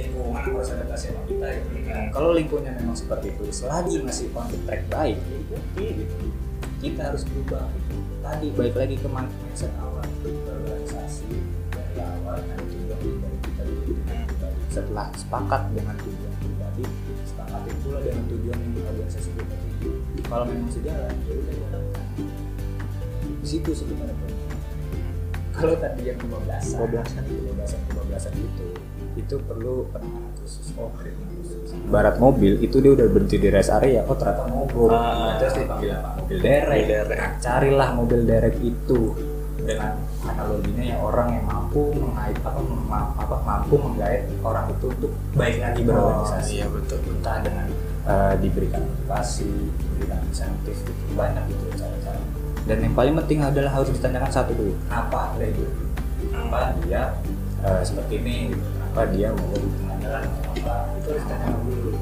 lingkungan 0.00 0.32
harus 0.32 0.72
adaptasi 0.72 1.12
sama 1.12 1.22
kita 1.28 1.46
gitu 1.60 1.72
Hmm. 1.84 2.10
kalau 2.10 2.34
lingkungannya 2.34 2.80
memang 2.80 2.96
seperti 2.98 3.30
itu 3.30 3.44
selagi 3.54 4.02
masih 4.02 4.26
on 4.34 4.50
the 4.50 4.58
track 4.66 4.82
baik 4.90 5.18
ya 5.76 5.92
gitu 5.94 6.16
kita 6.82 7.00
harus 7.12 7.22
berubah 7.28 7.68
tadi 8.18 8.48
baik 8.56 8.74
lagi 8.74 8.96
ke 8.98 9.06
mindset 9.06 9.70
awal 9.78 9.93
setelah 14.74 15.06
sepakat 15.14 15.70
dengan 15.70 15.94
tujuan 16.02 16.32
pribadi 16.42 16.84
sepakatin 17.22 17.74
pula 17.86 17.98
dengan 18.02 18.24
tujuan 18.26 18.58
yang 18.58 18.72
kita 18.74 18.90
tuju 19.54 19.90
kalau 20.26 20.44
memang 20.50 20.70
sejalan 20.74 21.14
ya 21.30 21.34
udah 21.38 21.54
jalankan 21.54 22.06
di 23.38 23.46
situ 23.46 23.70
sebenarnya 23.70 24.30
kalau 25.54 25.78
tadi 25.78 26.10
yang 26.10 26.18
15 26.18 26.74
Kebablasan. 26.74 27.22
15 27.30 27.86
kebablasan 27.86 28.34
itu 28.34 28.66
itu 29.14 29.36
perlu 29.46 29.86
penanganan 29.94 30.34
khusus. 30.42 30.74
Oh 30.74 30.90
treatment 30.98 31.30
khusus 31.38 31.70
barat 31.86 32.18
mobil 32.18 32.58
itu 32.58 32.82
dia 32.82 32.90
udah 32.98 33.06
berhenti 33.06 33.38
di 33.38 33.46
rest 33.46 33.70
area. 33.70 34.02
Oh 34.10 34.18
ternyata 34.18 34.50
mogok 34.50 34.90
Ah. 34.90 35.38
terus 35.38 35.54
dipanggil 35.62 35.94
apa 35.94 36.18
mobil 36.18 36.38
derek. 36.42 36.66
Mobil 36.66 36.86
derek. 36.90 37.18
Nah, 37.22 37.32
carilah 37.38 37.88
mobil 37.94 38.20
derek 38.26 38.56
itu 38.58 39.00
dengan 39.62 39.94
analoginya 40.34 40.84
yang 40.84 41.00
orang 41.00 41.28
yang 41.38 41.46
mampu 41.46 41.94
mengait 41.94 42.34
apa, 42.42 42.60
apa 43.14 43.36
mampu 43.46 43.74
menggait 43.78 44.26
orang 44.42 44.66
itu 44.74 44.86
untuk 44.90 45.12
baik 45.38 45.62
lagi 45.62 45.80
berorganisasi. 45.86 46.52
Iya 46.58 46.66
betul. 46.68 46.98
Entah 47.06 47.38
dengan 47.40 47.66
eh, 48.10 48.34
diberikan 48.42 48.82
motivasi 48.82 49.50
diberikan 49.78 50.18
insentif 50.26 50.76
gitu. 50.82 51.02
Banyak 51.14 51.46
gitu 51.46 51.64
cara-cara. 51.78 52.20
Dan 52.66 52.78
yang 52.82 52.94
paling 52.98 53.14
penting 53.24 53.38
adalah 53.46 53.70
harus 53.70 53.94
ditanyakan 53.94 54.30
satu 54.34 54.52
dulu 54.58 54.74
apa 54.90 55.38
dia 55.38 55.48
itu? 55.54 55.64
Kenapa 56.28 56.74
dia 56.82 57.02
eh, 57.62 57.82
seperti 57.86 58.18
ini? 58.18 58.36
Gitu 58.50 58.66
kenapa 58.74 59.00
dia 59.14 59.28
mau 59.30 59.54
jalan 60.02 60.22
atau 60.26 60.42
apa? 60.50 60.76
Itu 60.98 61.06
harus 61.14 61.22
ditanyakan 61.22 61.60
dulu. 61.70 61.92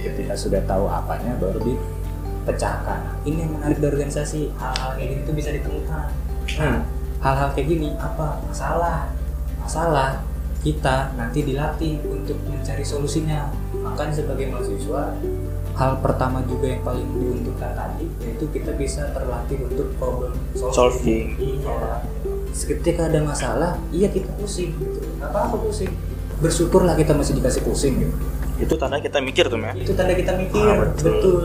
Ketika 0.00 0.34
sudah 0.38 0.62
tahu 0.64 0.84
apanya 0.88 1.36
baru 1.36 1.60
dipecahkan. 1.60 3.00
Ini 3.26 3.36
yang 3.44 3.52
menarik 3.58 3.82
dari 3.82 3.92
organisasi 3.98 4.54
hal-hal 4.56 4.90
kayak 4.96 5.08
gini 5.12 5.22
tuh 5.26 5.34
bisa 5.36 5.50
ditemukan. 5.52 6.08
Nah 6.56 6.99
hal-hal 7.20 7.48
kayak 7.52 7.68
gini 7.68 7.88
apa? 7.96 8.40
Masalah. 8.48 9.12
Masalah 9.60 10.24
kita 10.60 11.16
nanti 11.16 11.44
dilatih 11.44 12.00
untuk 12.04 12.36
mencari 12.48 12.84
solusinya. 12.84 13.48
Makanya 13.80 14.12
sebagai 14.24 14.48
mahasiswa 14.52 15.16
hal 15.76 15.96
pertama 16.04 16.44
juga 16.44 16.68
yang 16.68 16.82
paling 16.84 17.08
diuntungkan 17.16 17.72
tadi 17.72 18.04
yaitu 18.20 18.44
kita 18.52 18.76
bisa 18.76 19.08
terlatih 19.16 19.64
untuk 19.64 19.88
problem 19.96 20.36
Solving. 20.52 21.40
iya. 21.40 22.04
Ketika 22.52 23.08
ada 23.08 23.24
masalah 23.24 23.80
iya 23.88 24.12
kita 24.12 24.28
pusing 24.36 24.76
gitu. 24.76 25.00
Nggak 25.16 25.30
apa-apa 25.32 25.56
pusing. 25.64 25.88
Bersyukurlah 26.40 26.96
kita 27.00 27.16
masih 27.16 27.36
dikasih 27.40 27.64
pusing 27.64 27.96
gitu. 28.04 28.16
Itu 28.60 28.74
tanda 28.76 29.00
kita 29.00 29.24
mikir 29.24 29.48
tuh 29.48 29.56
ya? 29.56 29.72
Itu 29.72 29.96
tanda 29.96 30.12
kita 30.12 30.36
mikir. 30.36 30.60
Ah, 30.60 30.76
betul. 30.84 31.12
betul. 31.16 31.40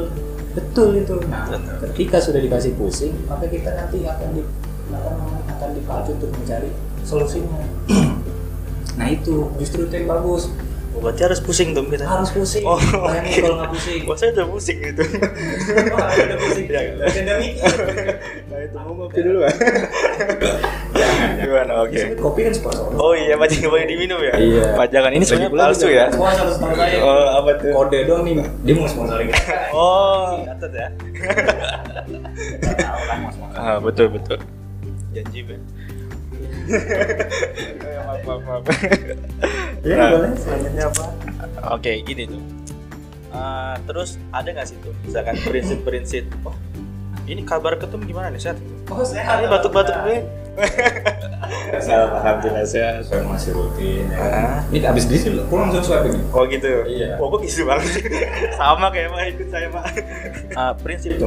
Betul 0.56 0.90
itu. 1.00 1.16
Nah 1.32 1.48
Betul. 1.52 1.76
ketika 1.96 2.18
sudah 2.20 2.40
dikasih 2.44 2.76
pusing 2.76 3.16
maka 3.28 3.48
kita 3.48 3.72
nanti 3.72 4.04
akan 4.04 4.30
di 4.36 4.42
apa 4.92 5.10
namanya, 5.16 5.35
akan 5.66 5.74
dipacu 5.82 6.10
untuk 6.14 6.30
mencari 6.38 6.70
solusinya. 7.02 7.66
Nah 8.96 9.12
itu. 9.12 9.52
Justru 9.60 9.92
itu 9.92 9.94
yang 10.00 10.08
bagus. 10.08 10.48
Oh, 10.96 11.04
berarti 11.04 11.28
harus 11.28 11.44
pusing 11.44 11.76
dong 11.76 11.92
kita. 11.92 12.08
Harus 12.08 12.32
pusing. 12.32 12.64
Oh, 12.64 12.80
oke. 12.80 13.28
kalau 13.44 13.60
nggak 13.60 13.72
pusing. 13.76 14.00
Wah, 14.08 14.16
saya 14.16 14.32
udah 14.32 14.48
pusing 14.48 14.80
gitu. 14.80 15.04
Oh 15.92 16.00
ada 16.00 16.36
pusing. 16.40 16.72
Ya, 16.72 16.96
mikir. 17.36 17.76
Nah 18.56 18.58
itu 18.64 18.78
mau 18.80 18.96
ngopi 18.96 19.20
dulu 19.20 19.44
ya 19.44 19.52
gimana? 21.44 21.84
Oke. 21.84 22.16
Kopi 22.16 22.48
kan 22.48 22.54
sponsor 22.56 22.88
oh 22.96 23.12
iya 23.12 23.36
pajak 23.36 23.68
boleh 23.68 23.84
diminum 23.84 24.20
ya? 24.24 24.36
Iya. 24.40 24.80
pajangan 24.80 25.12
ini 25.12 25.24
sebenarnya 25.28 25.52
palsu 25.52 25.88
ya? 25.92 26.06
Sponsor 26.08 26.48
sponsor 26.56 26.78
saya. 26.80 27.04
Oh 27.04 27.28
apa 27.44 27.52
tuh? 27.60 27.72
Kode 27.76 28.00
doang 28.08 28.24
nih 28.24 28.40
dia 28.64 28.74
mau 28.80 28.88
sponsorin 28.88 29.28
kita 29.28 29.76
oh 29.76 30.40
catat 30.48 30.72
ya. 30.72 30.88
Sponsor 32.64 33.48
ah 33.60 33.78
betul 33.84 34.08
betul 34.16 34.40
janji 35.16 35.40
ben 35.42 35.62
maaf 38.06 38.22
maaf 38.22 38.42
maaf 38.44 38.64
ya 39.82 39.96
Nah. 39.96 40.10
boleh 40.12 40.32
selanjutnya 40.36 40.86
apa 40.90 41.06
Oke, 41.66 41.98
gini 42.02 42.30
tuh. 42.30 42.42
Eh, 43.32 43.76
terus 43.86 44.22
ada 44.30 44.46
nggak 44.46 44.66
sih 44.66 44.78
tuh, 44.80 44.94
misalkan 45.02 45.34
prinsip-prinsip? 45.42 46.30
Oh, 46.46 46.54
ini 47.26 47.42
kabar 47.42 47.74
ketum 47.76 48.06
gimana 48.06 48.30
nih 48.30 48.38
sehat? 48.40 48.58
oh 48.86 49.02
sehat 49.02 49.42
Ini 49.42 49.50
batuk-batuk 49.50 49.98
gue. 50.06 50.18
Alhamdulillah 51.82 52.64
sehat. 52.64 53.02
saya 53.04 53.26
masih 53.26 53.58
rutin 53.58 54.06
ya. 54.08 54.18
Ah. 54.22 54.62
ini 54.70 54.86
abis 54.86 55.10
di 55.10 55.18
sini 55.18 55.42
pulang 55.50 55.74
langsung 55.74 55.84
swab 55.84 56.06
ini 56.06 56.22
Oh 56.30 56.46
gitu. 56.46 56.86
Iya. 56.86 57.18
Oh, 57.18 57.34
kok 57.34 57.42
gitu 57.44 57.66
banget. 57.66 58.06
Sama 58.62 58.94
kayak 58.94 59.10
Pak 59.10 59.24
ikut 59.36 59.48
saya 59.50 59.68
Pak. 59.74 59.86
Ah, 60.54 60.72
prinsip 60.78 61.18
itu. 61.18 61.26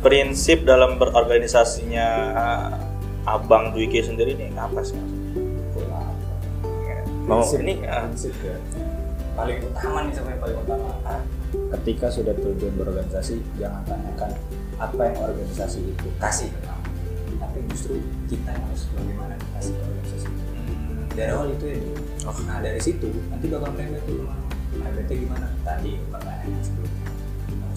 Prinsip 0.00 0.64
dalam 0.64 0.96
berorganisasinya 0.96 2.06
ah, 2.32 2.68
Abang 3.24 3.72
Dwiki 3.72 4.00
sendiri 4.00 4.32
nih 4.34 4.52
apa 4.54 4.80
sih? 4.80 5.00
Mau 7.24 7.40
Prinsip- 7.40 7.64
ini 7.64 7.80
prinsip 7.80 8.36
ya. 8.38 8.52
paling 9.34 9.58
utama 9.64 10.04
nih 10.04 10.12
sama 10.12 10.28
yang 10.30 10.40
paling 10.40 10.58
utama. 10.60 10.92
Ah, 11.02 11.20
ketika 11.72 12.06
sudah 12.06 12.36
terjun 12.36 12.76
berorganisasi 12.76 13.40
jangan 13.56 13.80
tanyakan 13.82 14.30
apa 14.76 15.02
yang 15.02 15.16
organisasi 15.24 15.80
itu 15.82 16.06
kasih 16.18 16.50
ke 16.50 16.60
kamu 16.60 16.82
tapi 17.34 17.58
justru 17.66 17.94
kita 18.26 18.50
yang 18.50 18.62
harus 18.62 18.84
bagaimana 18.92 19.34
kasih 19.52 19.72
ke 19.72 19.82
organisasi. 19.82 20.28
Itu 20.28 21.14
dari 21.14 21.30
awal 21.30 21.48
itu 21.50 21.64
ya 21.66 21.78
Oh. 22.24 22.36
nah 22.42 22.56
dari 22.58 22.78
situ 22.78 23.08
nanti 23.28 23.46
bakal 23.48 23.68
merembet 23.70 24.00
tuh 24.02 24.16
ke 24.16 24.24
mana 24.24 24.42
merembetnya 24.74 25.16
gimana? 25.18 25.46
Tadi 25.62 25.90
pertanyaan 26.08 26.60
sebelumnya. 26.60 26.92
nanti 26.92 26.93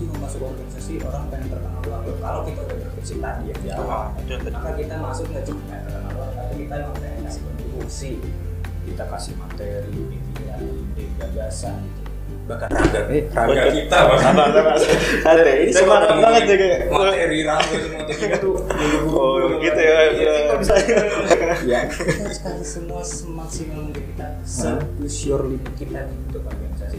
mau 0.07 0.17
masuk 0.25 0.39
organisasi 0.47 1.03
orang 1.03 1.27
pengen 1.27 1.47
terkenal 1.51 1.81
Loh, 1.87 2.15
kalau 2.23 2.41
kita 2.47 2.59
udah 2.63 2.77
berprinsip 2.83 3.17
tadi 3.19 3.43
yang 3.51 3.59
di 3.59 3.69
awal 3.75 4.15
yang 4.27 4.39
tadi. 4.43 4.55
maka 4.55 4.71
kita 4.79 4.95
masuk 4.99 5.25
nggak 5.31 5.43
cuma 5.43 5.61
pengen 5.67 5.83
terkenal 5.87 6.11
doang 6.15 6.33
tapi 6.35 6.53
kita 6.63 6.73
emang 6.79 6.95
pengen 6.99 7.19
kasih 7.27 7.41
kontribusi. 7.43 8.11
Kita 8.87 9.03
kasih 9.11 9.33
materi 9.35 9.99
pikiran 10.07 10.63
ide 10.63 11.05
gagasan 11.19 11.75
gitu 11.83 12.06
bahkan 12.47 12.69
raga 12.69 13.01
eh 13.07 13.23
raga 13.27 13.63
kita 13.69 13.97
Sabar, 14.17 14.47
sabar. 14.49 14.75
Santai, 15.19 15.55
ini 15.59 15.65
Kita 15.67 15.79
semangat 15.79 16.09
banget 16.15 16.41
ya 16.43 16.55
kayak. 16.55 16.79
materi 16.87 17.39
raga 17.43 17.75
semua 17.77 18.01
tiga 18.07 18.35
tuh 18.37 18.55
Oh, 19.09 19.35
gitu 19.57 19.79
ya. 19.79 19.97
Iya, 20.07 20.31
Iya, 20.33 20.53
bisa. 20.55 20.73
ya 21.65 21.79
kita 21.85 22.23
harus 22.23 22.39
kasih 22.39 22.63
semua 22.65 23.01
semaksimal 23.01 23.79
mungkin 23.83 24.03
kita. 24.07 24.27
Se-sure 24.41 25.43
limit 25.45 25.73
kita 25.75 26.01
untuk 26.23 26.41
organisasi. 26.41 26.97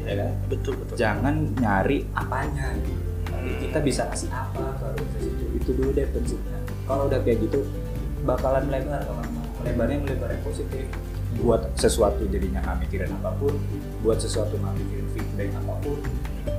Ini 0.00 0.12
ya 0.14 0.28
Betul, 0.46 0.74
betul. 0.76 0.94
jangan 0.94 1.34
nyari 1.54 2.02
apanya. 2.12 2.74
Gitu. 2.76 2.98
Tapi 3.24 3.48
kita 3.60 3.78
bisa 3.80 4.02
kasih 4.08 4.28
apa 4.28 4.58
ke 4.74 4.84
organisasi 4.88 5.28
itu. 5.28 5.44
Itu 5.56 5.70
dulu 5.74 5.90
deh 5.92 6.06
prinsipnya. 6.08 6.58
Kalau 6.84 7.06
udah 7.06 7.20
kayak 7.20 7.38
gitu 7.40 7.60
bakalan 8.20 8.66
melebar 8.66 8.98
teman-teman 9.00 9.46
melebarnya 9.58 9.98
melebar 10.00 10.28
yang 10.28 10.42
positif 10.42 10.84
buat 11.36 11.62
sesuatu 11.74 12.24
jadinya 12.26 12.60
nggak 12.60 12.78
mikirin 12.82 13.10
apa 13.12 13.30
pun 13.36 13.54
buat 14.00 14.16
sesuatu 14.16 14.56
nggak 14.56 14.74
mikirin 14.76 15.06
feedback 15.12 15.50
apa 15.54 15.74
pun 15.80 15.98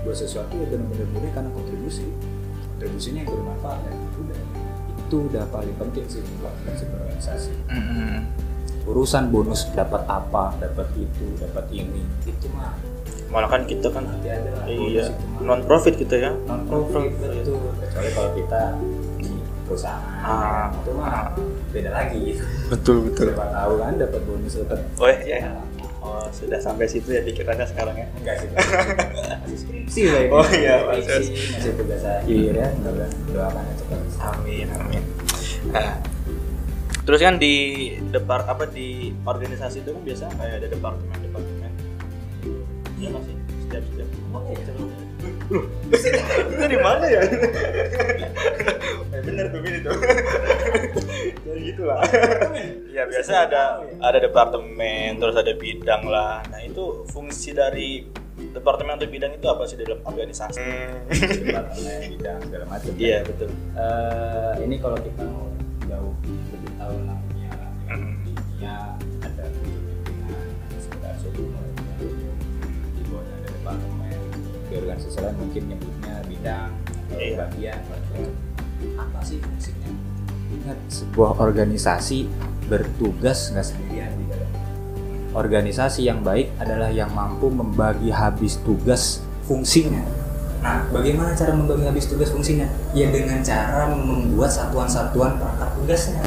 buat 0.02 0.16
sesuatu 0.16 0.54
ya 0.54 0.66
benar-benar 0.68 1.08
murni 1.10 1.30
karena 1.34 1.50
kontribusi. 1.52 2.06
Kontribusinya 2.70 3.20
yang 3.20 3.32
bermanfaat 3.34 3.80
dan 3.84 3.96
udah 4.16 4.40
itu 5.00 5.16
udah 5.26 5.44
paling 5.50 5.76
penting 5.76 6.06
sih 6.06 6.22
buat 6.38 6.54
prinsip 6.62 6.86
organisasi 6.88 7.52
Mm-mm. 7.68 8.30
urusan 8.86 9.34
bonus 9.34 9.66
dapat 9.74 10.06
apa 10.06 10.54
dapat 10.56 10.86
itu 10.96 11.26
dapat 11.36 11.66
ini 11.74 12.06
itu 12.24 12.46
mah 12.54 12.78
Malah 13.30 13.46
kan 13.46 13.62
kita 13.66 13.90
kan 13.90 14.06
lah. 14.06 14.18
iya 14.66 15.06
itu 15.06 15.26
non 15.42 15.62
profit 15.62 15.98
kita 15.98 16.18
ya. 16.18 16.32
non 16.46 16.66
profit 16.66 17.10
betul. 17.14 17.58
Kecuali 17.78 18.10
kalau 18.10 18.32
kita 18.34 18.62
perusahaan 19.70 20.02
Ah. 20.20 20.74
itu 20.74 20.92
mah 20.92 21.38
beda 21.70 21.90
lagi 21.90 22.42
Betul, 22.68 23.14
siapa 23.14 23.46
tahu 23.48 23.74
kan 23.78 23.94
dapat 23.96 24.22
bonus 24.26 24.58
dapat 24.58 24.82
Oh 24.98 25.06
ya. 25.06 25.62
Oh, 26.00 26.26
sudah 26.30 26.58
sampai 26.58 26.88
situ 26.88 27.12
ya 27.12 27.22
pikirannya 27.22 27.64
sekarang 27.64 27.94
ya. 27.94 28.08
enggak 28.16 28.36
sih 28.40 28.48
masih 29.46 29.58
skripsi 29.58 30.02
lah 30.08 30.22
ini 30.22 30.32
Oh, 30.32 30.48
iya, 30.50 30.76
masih 30.84 31.28
masih 31.54 31.72
tugas 31.76 32.02
akhir 32.02 32.52
ya 32.52 32.68
mudah-mudahan 32.74 33.12
doakan 33.30 33.64
ya 33.64 33.74
cepat 33.78 34.00
Amin, 34.20 34.68
amin. 34.72 35.04
Nah, 35.70 35.92
terus 37.02 37.20
kan 37.20 37.36
di 37.36 37.54
depart 38.10 38.46
apa 38.46 38.66
di 38.66 39.12
organisasi 39.22 39.82
itu 39.82 39.92
kan 39.92 40.02
biasa 40.02 40.24
kayak 40.34 40.56
ada 40.58 40.68
departemen 40.68 41.18
departemen. 41.20 41.72
Iya 42.96 43.08
nggak 43.10 43.24
sih 43.24 43.36
setiap 43.62 43.84
setiap. 43.86 44.10
oh 44.32 44.42
iya 44.48 44.64
itu 45.50 46.66
di 46.70 46.78
mana 46.78 47.06
ya? 47.10 47.22
eh, 49.10 49.22
bener 49.26 49.46
tuh 49.50 49.60
ini 49.66 49.80
tuh. 49.82 49.98
Jadi 51.46 51.60
gitu 51.74 51.84
lah. 51.90 52.00
Ya 52.94 53.10
biasa 53.10 53.50
ada 53.50 53.82
ada 54.02 54.18
departemen, 54.22 55.18
terus 55.18 55.36
ada 55.38 55.54
bidang 55.58 56.06
lah. 56.06 56.46
Nah 56.54 56.62
itu 56.62 57.04
fungsi 57.10 57.58
dari 57.58 58.06
departemen 58.54 58.96
atau 58.96 59.10
bidang 59.10 59.36
itu 59.36 59.48
apa 59.50 59.64
sih 59.68 59.76
dalam 59.76 60.00
organisasi? 60.06 60.62
departemen 61.44 62.00
bidang 62.16 62.40
segala 62.46 62.66
macam 62.70 62.92
Iya 62.96 63.18
betul. 63.26 63.50
Eh, 63.74 64.54
ini 64.64 64.76
kalau 64.78 64.98
kita 65.02 65.24
mau 65.26 65.50
jauh 65.90 66.14
lebih 66.54 66.72
tahu 66.78 66.94
tentang 66.94 67.20
dunia 67.26 67.54
di 74.70 74.74
organisasi 74.78 75.18
lain 75.20 75.36
mungkin 75.42 75.62
nyebutnya 75.74 76.14
bidang 76.30 76.70
atau 77.10 77.18
Iya. 77.18 77.36
bagian 77.42 77.80
bagian. 77.90 78.32
apa 78.96 79.20
sih 79.26 79.38
fungsinya 79.44 79.90
ingat 80.50 80.80
sebuah 80.88 81.32
organisasi 81.42 82.30
bertugas 82.70 83.50
nggak 83.52 83.66
sendirian 83.66 84.12
di 84.16 84.26
dalam 84.30 84.52
organisasi 85.34 86.06
yang 86.06 86.22
baik 86.22 86.54
adalah 86.62 86.90
yang 86.94 87.12
mampu 87.12 87.50
membagi 87.50 88.14
habis 88.14 88.62
tugas 88.64 89.20
fungsinya 89.50 90.06
Nah, 90.60 90.84
bagaimana 90.92 91.32
cara 91.40 91.56
membagi 91.56 91.88
habis 91.88 92.12
tugas 92.12 92.36
fungsinya? 92.36 92.68
Ya 92.92 93.08
dengan 93.08 93.40
cara 93.40 93.88
membuat 93.96 94.52
satuan-satuan 94.52 95.40
perangkat 95.40 95.72
tugasnya. 95.80 96.20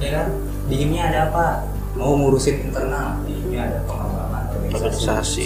Ya 0.00 0.08
kan? 0.16 0.26
Di 0.64 0.80
ini 0.80 0.96
ada 0.96 1.28
apa? 1.28 1.68
Mau 1.92 2.16
ngurusin 2.16 2.72
internal, 2.72 3.20
di 3.28 3.36
ini 3.36 3.60
ada 3.60 3.84
pengembangan 3.84 4.48
organisasi. 4.48 4.80
Organisasi. 4.80 5.44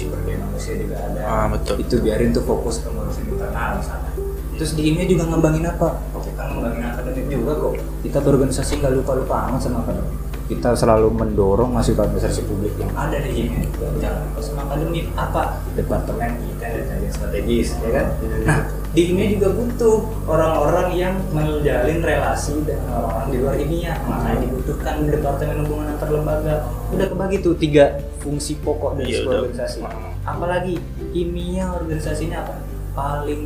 Manusia 0.60 0.76
juga 0.76 0.96
ada. 1.00 1.20
Ah 1.24 1.46
betul. 1.48 1.74
Itu 1.80 1.94
biarin 2.04 2.36
tuh 2.36 2.44
fokus 2.44 2.84
ke 2.84 2.92
ngurusin 2.92 3.24
internal 3.32 3.80
misalnya. 3.80 4.12
Terus 4.60 4.76
di 4.76 4.92
ini 4.92 5.08
juga 5.08 5.24
ngembangin 5.32 5.64
apa? 5.72 5.88
Kita 6.20 6.42
ngembangin 6.52 6.84
akademik 6.84 7.26
juga 7.32 7.52
kok. 7.56 7.72
Kita 8.04 8.18
berorganisasi 8.20 8.72
nggak 8.84 8.92
lupa-lupa 9.00 9.48
amat 9.48 9.60
sama 9.64 9.80
akademik. 9.88 10.12
Kita 10.52 10.76
selalu 10.76 11.08
mendorong 11.16 11.72
masukan 11.72 12.12
organisasi 12.12 12.44
publik 12.44 12.76
yang 12.76 12.92
ada 12.92 13.16
di 13.24 13.48
ini. 13.48 13.64
Jangan 14.04 14.20
lupa 14.28 14.40
sama 14.44 14.60
akademik. 14.68 15.08
Apa? 15.16 15.64
Departemen 15.72 16.30
kita 16.44 16.66
dan 16.76 17.08
strategis, 17.08 17.72
ya 17.80 17.90
kan? 17.96 18.06
Nah, 18.44 18.60
di 18.90 19.02
ini 19.06 19.38
juga 19.38 19.54
butuh 19.54 19.96
orang-orang 20.26 20.88
yang 20.98 21.14
menjalin 21.30 22.02
relasi 22.02 22.58
dengan 22.66 22.90
orang-orang 22.90 23.28
di 23.30 23.36
luar 23.38 23.56
ini 23.56 23.76
ya. 23.86 23.94
Makanya 24.02 24.38
dibutuhkan 24.42 25.06
departemen 25.06 25.62
hubungan 25.62 25.94
antar 25.94 26.10
lembaga. 26.10 26.54
Udah 26.90 27.06
kebagi 27.06 27.36
tuh 27.38 27.54
tiga 27.54 27.84
fungsi 28.18 28.58
pokok 28.58 28.98
dari 28.98 29.14
Iya, 29.14 29.18
sebuah 29.22 29.30
udah. 29.30 29.40
organisasi. 29.46 29.78
Ah. 29.86 29.94
Apalagi 30.26 30.74
kimia 31.10 31.70
organisasinya 31.70 32.42
apa? 32.42 32.54
Paling 32.90 33.42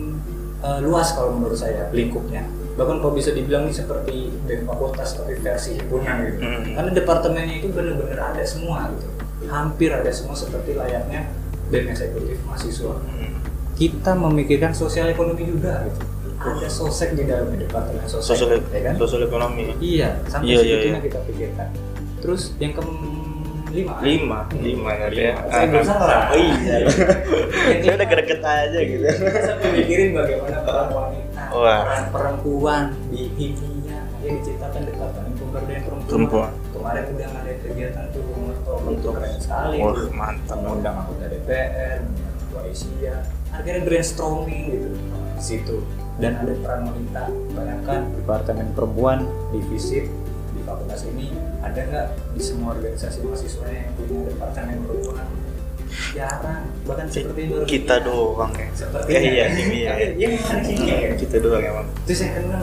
eh, 0.64 0.78
luas 0.80 1.12
kalau 1.12 1.36
menurut 1.36 1.54
saya 1.54 1.92
lingkupnya. 1.92 2.40
Bahkan 2.74 2.98
kalau 2.98 3.12
bisa 3.12 3.30
dibilang 3.30 3.68
ini 3.68 3.74
seperti 3.76 4.32
BEM 4.48 4.64
fakultas 4.64 5.12
tapi 5.12 5.36
versi 5.38 5.76
himpunan 5.76 6.24
gitu. 6.24 6.40
Hmm. 6.40 6.72
Karena 6.72 6.90
departemennya 6.90 7.54
itu 7.60 7.68
benar-benar 7.68 8.32
ada 8.32 8.42
semua 8.42 8.88
gitu. 8.90 9.06
Hampir 9.46 9.92
ada 9.92 10.08
semua 10.08 10.32
seperti 10.32 10.72
layaknya 10.72 11.28
BEM 11.68 11.92
eksekutif 11.92 12.40
mahasiswa 12.42 12.96
Hmm. 13.04 13.43
Kita 13.74 14.14
memikirkan 14.14 14.70
sosial 14.70 15.08
ekonomi 15.08 15.44
juga 15.44 15.84
gitu. 15.84 16.00
Ada 16.34 16.68
sosek 16.68 17.16
di 17.16 17.24
dalam 17.24 17.48
departemen 17.50 18.04
sosek, 18.04 18.36
Sosial, 18.36 18.60
ya 18.68 18.80
kan? 18.84 18.94
sosial 19.00 19.22
ekonomi. 19.24 19.72
Iya, 19.78 20.20
sampai 20.28 20.52
Iya, 20.52 20.58
iya, 20.60 20.76
iya. 20.84 20.98
kita 21.00 21.18
pikirkan. 21.24 21.68
Terus 22.20 22.52
yang 22.58 22.76
kelima, 22.76 23.98
Lima, 23.98 24.38
lima 24.54 24.90
ya. 24.94 25.06
Lima. 25.10 25.40
Saya 25.48 25.66
belum 25.66 25.82
salah. 25.82 26.30
Oh 26.30 26.38
iya. 26.38 26.76
Saya 27.82 27.94
udah 27.96 28.06
greget 28.06 28.40
aja 28.40 28.78
gitu. 28.78 29.02
Saya 29.08 29.56
mikirin 29.72 30.14
bagaimana 30.14 30.58
peran 30.62 30.88
wanita, 30.92 31.42
Wah. 31.50 31.78
peran 31.82 32.04
perempuan 32.12 32.82
di 33.10 33.22
himpinya 33.34 33.98
yang 34.20 34.34
diciptakan 34.38 34.82
departemen 34.84 35.32
pemberdayaan 35.34 35.82
perempuan. 35.82 36.06
Perempuan. 36.06 36.50
Kemarin 36.70 37.04
udah 37.08 37.28
ada 37.34 37.52
kegiatan 37.58 38.04
tuh 38.12 38.22
untuk 38.36 38.78
untuk 38.84 39.12
keren 39.16 39.36
sekali. 39.40 39.76
Wah, 39.80 39.96
mantap. 40.12 40.56
mengundang 40.60 40.94
anggota 41.00 41.26
DPR, 41.26 41.98
mengundang 42.04 42.36
ketua 42.38 42.60
Asia, 42.68 43.16
akhirnya 43.54 43.82
brainstorming 43.86 44.62
gitu 44.74 44.88
di 45.34 45.42
situ 45.42 45.76
dan 46.18 46.42
ada 46.42 46.52
peran 46.58 46.90
wanita. 46.90 47.24
Bayangkan 47.54 48.00
departemen 48.18 48.66
perempuan 48.74 49.18
divisi 49.50 50.06
di 50.54 50.60
fakultas 50.62 51.06
ini 51.06 51.30
ada 51.58 51.80
nggak 51.80 52.06
di 52.34 52.42
semua 52.42 52.74
organisasi 52.74 53.24
mahasiswa 53.24 53.66
yang 53.66 53.90
punya 53.96 54.30
departemen 54.30 54.76
perempuan? 54.84 55.26
Jarang, 56.10 56.66
bahkan 56.90 57.06
seperti 57.06 57.46
baru 57.46 57.64
Kita 57.66 58.02
ini. 58.02 58.06
doang 58.06 58.50
ya. 58.54 58.66
Seperti 58.74 59.10
Ya, 59.14 59.20
iya, 59.22 59.44
ini 59.46 59.78
ya. 59.86 59.92
Iya, 60.10 60.28
kan 60.42 60.58
ini 60.66 60.86
ya. 60.90 61.10
Kita 61.14 61.36
doang 61.38 61.62
emang. 61.62 61.86
Terus 62.02 62.18
yang 62.26 62.32
keenam, 62.34 62.62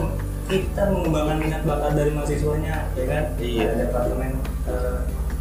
kita 0.52 0.82
mengembangkan 0.92 1.36
minat 1.40 1.62
bakat 1.64 1.92
dari 1.96 2.10
mahasiswanya, 2.12 2.92
ya 2.92 3.04
kan? 3.08 3.24
Iya. 3.40 3.64
Ada 3.72 3.74
departemen 3.88 4.30
eh, 4.68 4.98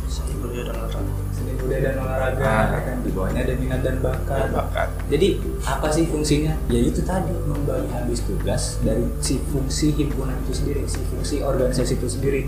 Seni 0.08 0.34
budaya 0.40 0.72
dan 0.72 0.76
olahraga. 0.80 1.12
Seni 1.42 1.58
budaya 1.58 1.82
dan 1.90 1.96
olahraga, 1.98 2.46
Ah. 2.46 2.66
ya 2.70 2.80
kan? 2.86 2.98
Di 3.02 3.10
bawahnya 3.10 3.42
ada 3.42 3.54
minat 3.58 3.82
dan 3.82 3.98
bakat. 3.98 4.48
Bakat. 4.54 4.88
Jadi 5.10 5.28
apa 5.66 5.88
sih 5.90 6.06
fungsinya? 6.06 6.54
Ya 6.70 6.80
itu 6.80 7.02
tadi 7.02 7.34
membagi 7.34 7.90
habis 7.90 8.22
tugas 8.22 8.78
dari 8.86 9.10
si 9.26 9.42
fungsi 9.50 9.90
himpunan 9.98 10.38
itu 10.46 10.54
sendiri, 10.54 10.86
si 10.86 11.02
fungsi 11.10 11.42
organisasi 11.42 11.98
itu 11.98 12.08
sendiri. 12.08 12.42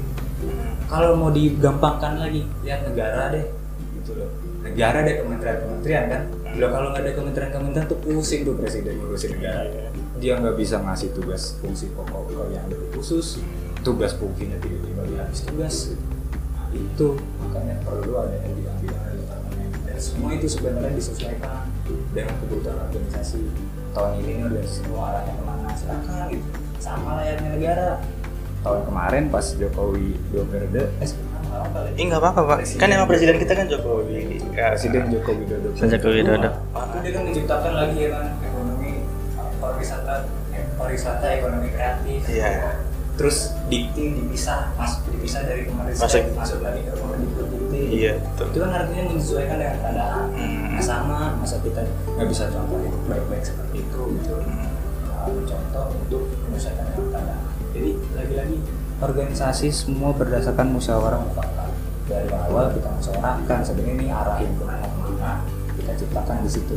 Kalau 0.85 1.17
mau 1.17 1.33
digampangkan 1.33 2.21
lagi, 2.21 2.45
lihat 2.61 2.85
negara 2.85 3.33
deh, 3.33 3.49
gitu 3.97 4.13
loh. 4.13 4.29
Negara 4.61 5.01
deh 5.01 5.25
kementerian-kementerian 5.25 6.05
kan. 6.07 6.21
Loh 6.53 6.69
kalau 6.69 6.93
nggak 6.93 7.01
ada 7.01 7.11
kementerian-kementerian 7.17 7.87
tuh 7.89 7.97
pusing 7.97 8.45
tuh 8.45 8.53
presiden 8.53 9.01
ngurusin 9.01 9.41
negara. 9.41 9.89
Dia 10.21 10.37
nggak 10.37 10.55
bisa 10.55 10.77
ngasih 10.79 11.17
tugas 11.17 11.57
fungsi 11.57 11.89
pokok 11.97 12.29
yang 12.53 12.69
lebih 12.69 12.93
khusus, 12.93 13.41
tugas 13.81 14.13
fungsinya 14.15 14.55
tidak 14.61 14.85
dibagi 14.85 15.15
habis 15.17 15.41
tugas. 15.43 15.75
Itu 16.73 17.07
makanya 17.39 17.75
perlu 17.85 18.13
ada 18.17 18.35
yang 18.41 18.53
diambil 18.57 18.91
oleh 18.97 19.15
departemen 19.21 19.69
dan 19.85 19.97
semua 20.01 20.29
itu 20.33 20.47
sebenarnya 20.49 20.93
disesuaikan 20.97 21.69
dengan 22.11 22.35
kebutuhan 22.41 22.77
organisasi 22.89 23.39
tahun 23.93 24.11
ini 24.25 24.31
nih 24.41 24.43
organisasi 24.49 24.81
mau 24.89 25.05
arahnya 25.07 25.33
ke 25.37 25.43
mana 25.45 25.69
silakan 25.77 26.21
gitu 26.33 26.47
sama 26.81 27.09
layaknya 27.21 27.49
negara 27.55 27.89
tahun 28.63 28.81
kemarin 28.87 29.23
pas 29.27 29.45
Jokowi 29.53 30.15
dua 30.31 30.43
periode 30.47 30.83
eh. 31.03 31.11
Eh 31.93 32.05
nggak 32.09 32.17
apa-apa 32.17 32.41
pak. 32.49 32.59
Kan 32.81 32.89
emang 32.89 33.05
presiden 33.05 33.37
kita 33.37 33.53
kan 33.53 33.69
Jokowi. 33.69 34.41
Ya, 34.57 34.73
Presiden 34.73 35.13
Joko 35.13 35.37
Widodo. 35.37 35.69
Presiden 35.69 35.91
Joko 35.93 36.09
Widodo. 36.09 36.49
Itu 36.49 36.97
dia 37.05 37.11
kan 37.13 37.21
menciptakan 37.29 37.71
lagi 37.77 37.97
ya 38.01 38.09
kan 38.09 38.25
ekonomi 38.41 38.91
uh, 39.37 39.51
pariwisata, 39.61 40.13
eh, 40.57 40.65
pariwisata 40.73 41.25
ekonomi 41.29 41.69
kreatif. 41.69 42.19
Iya. 42.25 42.81
Terus 43.21 43.52
dikti 43.73 44.03
dipisah, 44.13 44.69
masuk 44.77 45.01
dipisah 45.09 45.41
dari 45.49 45.65
kemarin 45.65 45.93
Masuk. 45.97 46.23
masuk 46.37 46.59
lagi 46.61 46.81
ke 46.85 46.91
Kemendikbud 46.93 47.47
dikti. 47.49 47.81
Iya 47.89 48.11
betul. 48.21 48.45
Itu 48.53 48.57
kan 48.61 48.71
artinya 48.77 49.03
menyesuaikan 49.09 49.57
dengan 49.57 49.77
keadaan. 49.81 50.25
Hmm. 50.37 50.63
Nah, 50.77 50.83
sama 50.83 51.17
masa 51.41 51.57
kita 51.65 51.81
nggak 52.13 52.27
bisa 52.29 52.43
contoh 52.53 52.77
itu 52.85 52.97
baik-baik 53.09 53.43
seperti 53.43 53.75
itu 53.81 54.01
gitu. 54.21 54.33
Hmm. 54.37 54.69
Uh, 55.09 55.41
contoh 55.49 55.85
untuk 55.97 56.21
menyesuaikan 56.45 56.85
dengan 56.93 57.05
keadaan. 57.09 57.41
Jadi 57.73 57.91
lagi-lagi 58.13 58.57
organisasi 59.01 59.67
semua 59.73 60.13
berdasarkan 60.13 60.67
musyawarah 60.69 61.19
mufakat. 61.25 61.71
Dari 62.05 62.29
awal 62.29 62.69
kita 62.77 62.89
musyawarahkan 62.93 63.59
sebenarnya 63.65 63.93
ini 63.97 64.07
arahin 64.13 64.51
ke 64.53 64.63
mana-mana 64.63 65.41
kita 65.73 65.91
ciptakan 65.97 66.45
di 66.45 66.49
situ. 66.51 66.73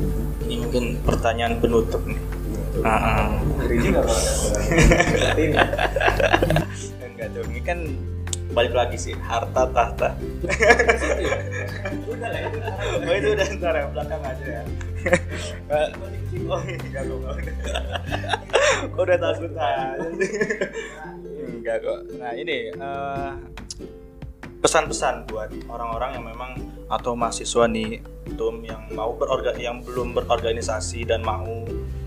Ini 0.48 0.54
mungkin 0.64 0.84
pertanyaan 1.04 1.60
penutup 1.60 2.00
nih. 2.08 2.18
Ah. 2.84 3.32
Ngeri 3.56 3.76
juga 3.80 4.04
Enggak 7.02 7.28
dong. 7.32 7.48
Ini 7.52 7.62
kan 7.64 7.78
balik 8.52 8.72
lagi 8.72 8.96
sih 8.96 9.14
harta 9.20 9.68
tahta. 9.70 10.16
Udah 12.08 12.28
lah 12.28 12.40
itu. 12.40 12.58
Oh 13.06 13.14
itu 13.14 13.28
udah 13.36 13.46
ntar 13.60 13.74
ya 13.76 13.86
belakang 13.92 14.22
aja 14.24 14.46
ya. 14.46 14.62
oh 16.48 16.60
enggak 16.64 17.02
kok. 17.04 17.36
Kok 18.96 19.02
udah 19.02 19.18
takut 19.20 19.52
aja. 19.56 20.06
Enggak 21.46 21.76
kok. 21.84 22.00
Nah 22.16 22.32
ini 22.32 22.56
eh, 22.72 23.30
pesan-pesan 24.60 25.28
buat 25.30 25.50
orang-orang 25.68 26.10
yang 26.18 26.24
memang 26.26 26.50
atau 26.90 27.14
mahasiswa 27.18 27.70
nih 27.70 28.02
Tum 28.34 28.66
yang 28.66 28.90
mau 28.90 29.14
berorga 29.14 29.54
yang 29.54 29.78
belum 29.86 30.10
berorganisasi 30.16 31.06
dan 31.06 31.22
mau 31.22 31.62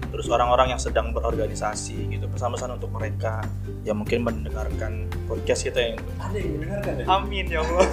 terus 0.10 0.28
orang-orang 0.28 0.76
yang 0.76 0.82
sedang 0.82 1.16
berorganisasi 1.16 2.12
gitu 2.12 2.26
pesan-pesan 2.28 2.76
untuk 2.76 2.92
mereka 2.92 3.40
yang 3.90 4.06
mungkin 4.06 4.22
mendengarkan 4.22 5.10
podcast 5.26 5.66
kita 5.66 5.82
yang 5.82 5.98
Ada 6.22 6.38
yang 6.38 6.50
mendengarkan 6.62 6.94
ya? 6.94 7.06
Amin 7.10 7.46
ya 7.50 7.60
Allah. 7.66 7.86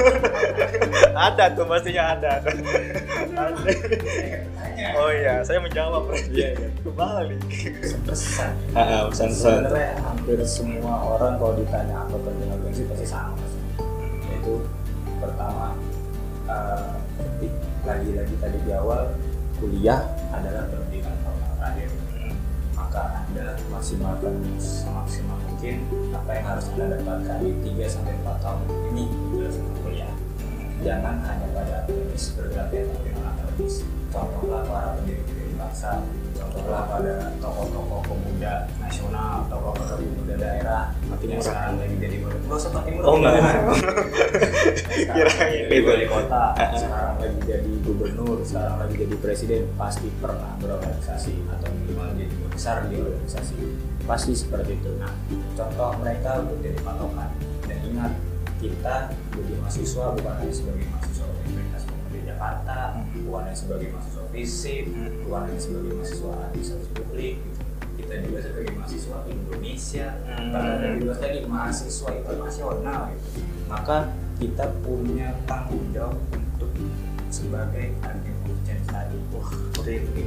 ada 1.33 1.45
tuh 1.57 1.65
pastinya 1.65 2.05
ada. 2.13 2.33
Ada. 2.45 3.71
oh 5.01 5.09
iya, 5.09 5.41
saya 5.41 5.59
menjawab. 5.65 6.13
Iya, 6.29 6.49
iya. 6.53 6.69
Kembali. 6.85 7.37
Pesan. 8.05 8.53
Ah, 8.77 9.09
pesan-pesan. 9.09 9.73
Sebenarnya 9.73 9.93
hampir 10.05 10.39
semua 10.45 10.95
orang 11.17 11.41
kalau 11.41 11.53
ditanya 11.57 12.05
apa 12.05 12.17
penting 12.21 12.49
organisasi 12.53 12.89
pasti 12.93 13.07
sama 13.09 13.45
sih. 13.49 13.61
Yaitu 14.29 14.55
pertama 15.17 15.73
ketik- 17.17 17.61
lagi-lagi 17.89 18.35
tadi 18.37 18.59
di 18.65 18.73
awal 18.73 19.17
kuliah 19.57 20.01
adalah. 20.33 20.56
Maka 22.97 23.29
anda 23.29 23.53
maksimalkan 23.69 24.41
semaksimal 24.57 25.37
mungkin 25.45 25.85
apa 26.17 26.33
yang 26.33 26.47
harus 26.49 26.65
anda 26.73 26.97
dapatkan 26.97 27.45
di 27.45 27.53
3 27.77 27.93
sampai 27.93 28.17
4 28.25 28.41
tahun 28.41 28.65
ini 28.89 29.05
dalam 29.37 29.53
selama 29.53 29.73
kuliah. 29.85 30.13
Jangan 30.81 31.21
hanya 31.29 31.47
pada 31.53 31.85
akademis 31.85 32.25
ya, 32.41 32.65
tapi 32.73 32.77
non 33.13 33.29
akademis. 33.37 33.85
Contohlah 34.09 34.65
para 34.65 34.97
pendiri-pendiri 34.97 35.53
bangsa, 35.61 36.01
contohlah 36.41 36.89
pada 36.89 37.37
tokoh-tokoh 37.37 38.01
pemuda 38.01 38.65
nasional, 38.81 39.45
tokoh-tokoh 39.53 40.01
pemuda 40.01 40.35
daerah, 40.41 40.89
yang 41.27 41.43
sekarang 41.43 41.77
lagi 41.77 41.97
jadi 42.01 42.17
wali 42.23 42.39
nggak 42.49 42.57
usah 42.57 42.71
pakai 42.71 42.91
Oh, 43.03 43.19
enggak. 43.19 43.35
Kirain 45.13 45.69
itu. 45.69 45.85
wali 45.85 46.07
kota, 46.09 46.45
sekarang 46.57 47.15
lagi 47.21 47.41
jadi 47.45 47.73
gubernur, 47.85 48.41
sekarang 48.41 48.77
lagi 48.81 48.95
jadi 49.05 49.15
presiden, 49.21 49.63
pasti 49.77 50.09
pernah 50.23 50.57
berorganisasi 50.63 51.35
atau 51.51 51.66
minimal 51.97 52.13
jadi 52.21 52.37
besar 52.53 52.77
di 52.93 52.97
organisasi. 53.01 53.57
Pasti 54.05 54.33
seperti 54.37 54.77
itu. 54.77 54.91
Nah, 55.01 55.13
contoh 55.57 55.97
mereka 56.05 56.45
untuk 56.45 56.61
jadi 56.61 56.79
patokan. 56.85 57.31
Dan 57.65 57.79
ingat, 57.89 58.13
kita 58.61 58.97
jadi 59.33 59.53
mahasiswa 59.59 60.05
bukan 60.13 60.33
hanya 60.37 60.53
sebagai 60.53 60.85
mahasiswa 60.93 61.27
Universitas 61.49 61.83
Pemuda 61.89 62.21
Jakarta, 62.29 62.79
bukan 63.25 63.41
hanya 63.49 63.57
sebagai 63.57 63.89
mahasiswa 63.97 64.25
fisik, 64.31 64.85
bukan 65.25 65.41
hanya 65.49 65.61
sebagai 65.61 65.91
mahasiswa 65.97 66.33
administrasi 66.53 66.89
publik, 66.93 67.35
kita 67.97 68.13
juga 68.23 68.39
sebagai 68.45 68.73
mahasiswa 68.77 69.17
Indonesia, 69.27 70.07
Hmm. 70.21 70.51
karena 70.53 70.73
dari 70.79 70.97
luar 71.01 71.17
tadi 71.17 71.39
mahasiswa 71.49 72.11
internasional 72.13 73.01
gitu. 73.17 73.29
Maka 73.67 73.97
kita 74.37 74.65
punya 74.85 75.33
tanggung 75.49 75.89
jawab 75.97 76.21
untuk 76.31 76.71
sebagai 77.33 77.97
agen 78.05 78.36
Wah, 79.37 79.53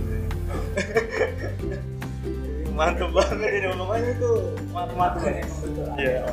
Mantap 2.79 3.11
banget 3.11 3.59
ini 3.59 3.67
omongannya 3.75 4.23
tuh. 4.23 4.55
Mantap 4.71 4.95
Maka 4.95 5.27
emang 5.27 5.59
betul. 5.59 5.83
Iya. 5.99 6.31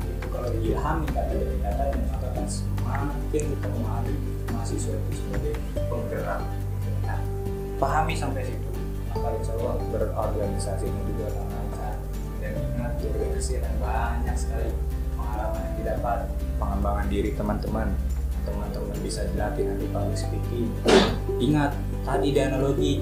Itu 0.00 0.26
kalau 0.32 0.48
diilhami 0.48 1.04
kata 1.12 1.32
dari 1.36 1.56
katanya 1.60 2.00
maka 2.08 2.28
kan 2.32 2.46
semakin 2.48 3.42
kita 3.52 3.66
memahami 3.68 4.16
mahasiswa 4.48 4.96
itu 4.96 5.12
sebagai 5.20 5.60
penggerak. 5.76 6.40
Nah, 7.04 7.20
pahami 7.76 8.16
sampai 8.16 8.48
situ. 8.48 8.64
Maka 9.12 9.28
insya 9.36 9.52
Allah 9.60 9.76
berorganisasi 9.92 10.88
ini 10.88 11.00
juga 11.12 11.36
akan 11.36 11.46
lancar. 11.52 12.00
Dan 12.40 12.56
ingat 12.56 12.92
di 12.96 13.04
organisasi 13.12 13.60
ada 13.60 13.76
banyak 13.84 14.36
sekali 14.40 14.72
pengalaman 15.20 15.60
yang 15.60 15.74
didapat, 15.84 16.18
pengembangan 16.56 17.06
diri 17.12 17.30
teman-teman. 17.36 17.92
Teman-teman 18.44 18.96
bisa 19.00 19.20
dilatih 19.32 19.64
nanti 19.68 19.86
public 19.90 20.16
speaking. 20.16 20.68
Ingat 21.40 21.72
tadi 22.04 22.28
di 22.30 22.40
analogi 22.40 22.92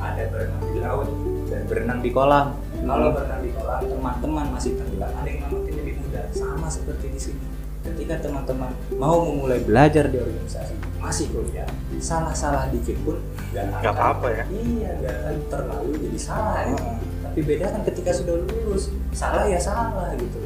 ada 0.00 0.22
berenang 0.32 0.64
di 0.72 0.78
laut 0.80 1.08
dan 1.50 1.62
berenang 1.66 2.00
di 2.00 2.10
kolam. 2.12 2.46
Kalau 2.80 3.08
berenang 3.12 3.42
di 3.44 3.50
kolam, 3.52 3.80
teman-teman 3.84 4.46
masih 4.56 4.72
tenggelam, 4.80 5.12
ada 5.12 5.28
yang 5.28 5.48
mungkin 5.52 5.72
lebih 5.76 5.94
mudah. 6.00 6.24
Sama 6.32 6.66
seperti 6.72 7.06
di 7.12 7.20
sini. 7.20 7.44
Ketika 7.80 8.28
teman-teman 8.28 8.70
mau 9.00 9.24
memulai 9.24 9.60
belajar 9.64 10.08
di 10.12 10.20
organisasi, 10.20 10.76
masih 11.00 11.32
kuliah, 11.32 11.68
salah-salah 11.96 12.68
dikit 12.68 12.96
pun 13.04 13.16
gak, 13.56 13.72
Nggak 13.80 13.92
apa-apa 13.96 14.28
ya. 14.36 14.44
Iya, 14.52 14.90
gak 15.00 15.14
akan 15.16 15.36
terlalu 15.48 15.92
jadi 16.08 16.20
salah. 16.20 16.60
ya. 16.68 16.76
Tapi 17.24 17.40
beda 17.40 17.66
kan 17.72 17.80
ketika 17.88 18.10
sudah 18.12 18.36
lulus, 18.36 18.92
salah 19.16 19.48
ya 19.48 19.56
salah 19.56 20.12
gitu. 20.16 20.38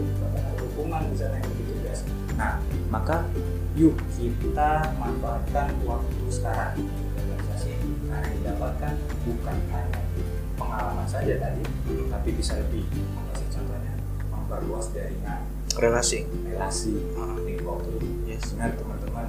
Hukuman 0.62 1.10
di 1.10 1.16
sana 1.18 1.42
yang 1.42 1.48
begitu 1.58 1.72
guys. 1.82 2.00
Nah, 2.38 2.62
maka 2.90 3.26
yuk 3.74 3.94
kita 4.14 4.94
manfaatkan 4.96 5.74
waktu 5.82 6.24
sekarang. 6.30 6.78
Organisasi 7.18 7.74
karena 8.06 8.22
yang 8.22 8.34
didapatkan 8.38 8.92
bukan 9.26 9.56
hanya 9.74 10.00
pengalaman 10.54 11.06
saja 11.10 11.34
tadi, 11.42 11.62
tapi 12.06 12.28
bisa 12.38 12.54
lebih. 12.54 12.86
Kasih 13.34 13.48
contohnya 13.50 13.92
memperluas 14.30 14.86
jaringan. 14.94 15.42
Relasi. 15.74 16.22
relasi. 16.46 16.94
Di 17.42 17.54
waktu 17.66 17.90
Yes. 18.30 18.54
dengan 18.54 18.70
teman-teman. 18.78 19.26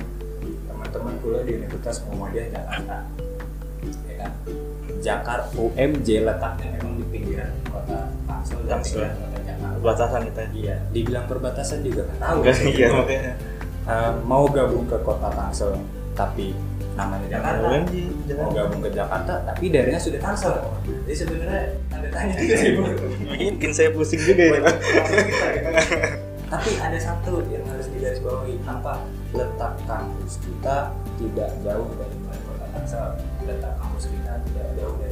Teman-teman 0.70 1.14
kuliah 1.20 1.42
di 1.42 1.52
Universitas 1.58 2.06
Muhammadiyah 2.06 2.48
Jakarta. 2.54 2.98
Ya 4.06 4.16
kan? 4.22 4.32
Jakarta 5.02 5.50
UMJ 5.58 6.22
letaknya 6.22 6.68
memang 6.78 7.02
di 7.02 7.06
pinggiran 7.10 7.50
kota 7.66 8.10
Tangsel 8.30 8.62
dan 8.70 8.78
pinggiran 8.82 9.14
kota 9.18 9.38
Jakarta. 9.42 9.78
Batasan 9.82 10.22
kita. 10.30 10.42
iya 10.54 10.76
dibilang 10.94 11.26
perbatasan 11.26 11.82
juga 11.82 12.06
nggak 12.06 12.20
tahu. 12.22 12.38
Enggak 12.46 12.58
iya 12.70 12.88
makanya. 12.94 13.34
Eh, 13.86 14.12
mau 14.26 14.50
gabung 14.50 14.90
ke 14.90 14.98
kota 15.06 15.30
Tangsel 15.30 15.78
tapi 16.18 16.58
namanya 16.98 17.38
Jakarta 17.38 17.86
mau 18.34 18.50
gabung 18.50 18.82
ke 18.82 18.90
Jakarta 18.90 19.46
tapi 19.46 19.70
daerahnya 19.70 20.02
sudah 20.02 20.18
Tangsel 20.18 20.58
jadi 21.06 21.14
sebenarnya 21.22 21.64
ada 21.94 22.08
tanya 22.10 22.34
juga 22.34 22.56
sih 22.58 22.70
Bu. 22.74 22.84
Bikin 23.30 23.72
saya 23.78 23.94
pusing 23.94 24.26
juga 24.26 24.42
ini. 24.42 24.58
Pak. 24.58 24.74
Tapi 26.50 26.72
ada 26.82 26.98
satu 26.98 27.46
yang 27.54 27.62
harus 27.70 27.86
digarisbawahi 27.94 28.58
apa 28.66 29.06
letak 29.38 29.78
kampus 29.86 30.42
kita 30.42 30.90
tidak 31.22 31.50
jauh 31.62 31.86
dari 31.94 32.16
kota 32.42 32.66
Tangsel. 32.74 33.22
Letak 33.46 33.74
kampus 33.78 34.10
kita 34.10 34.34
tidak 34.50 34.68
jauh 34.82 34.98
dari 34.98 35.05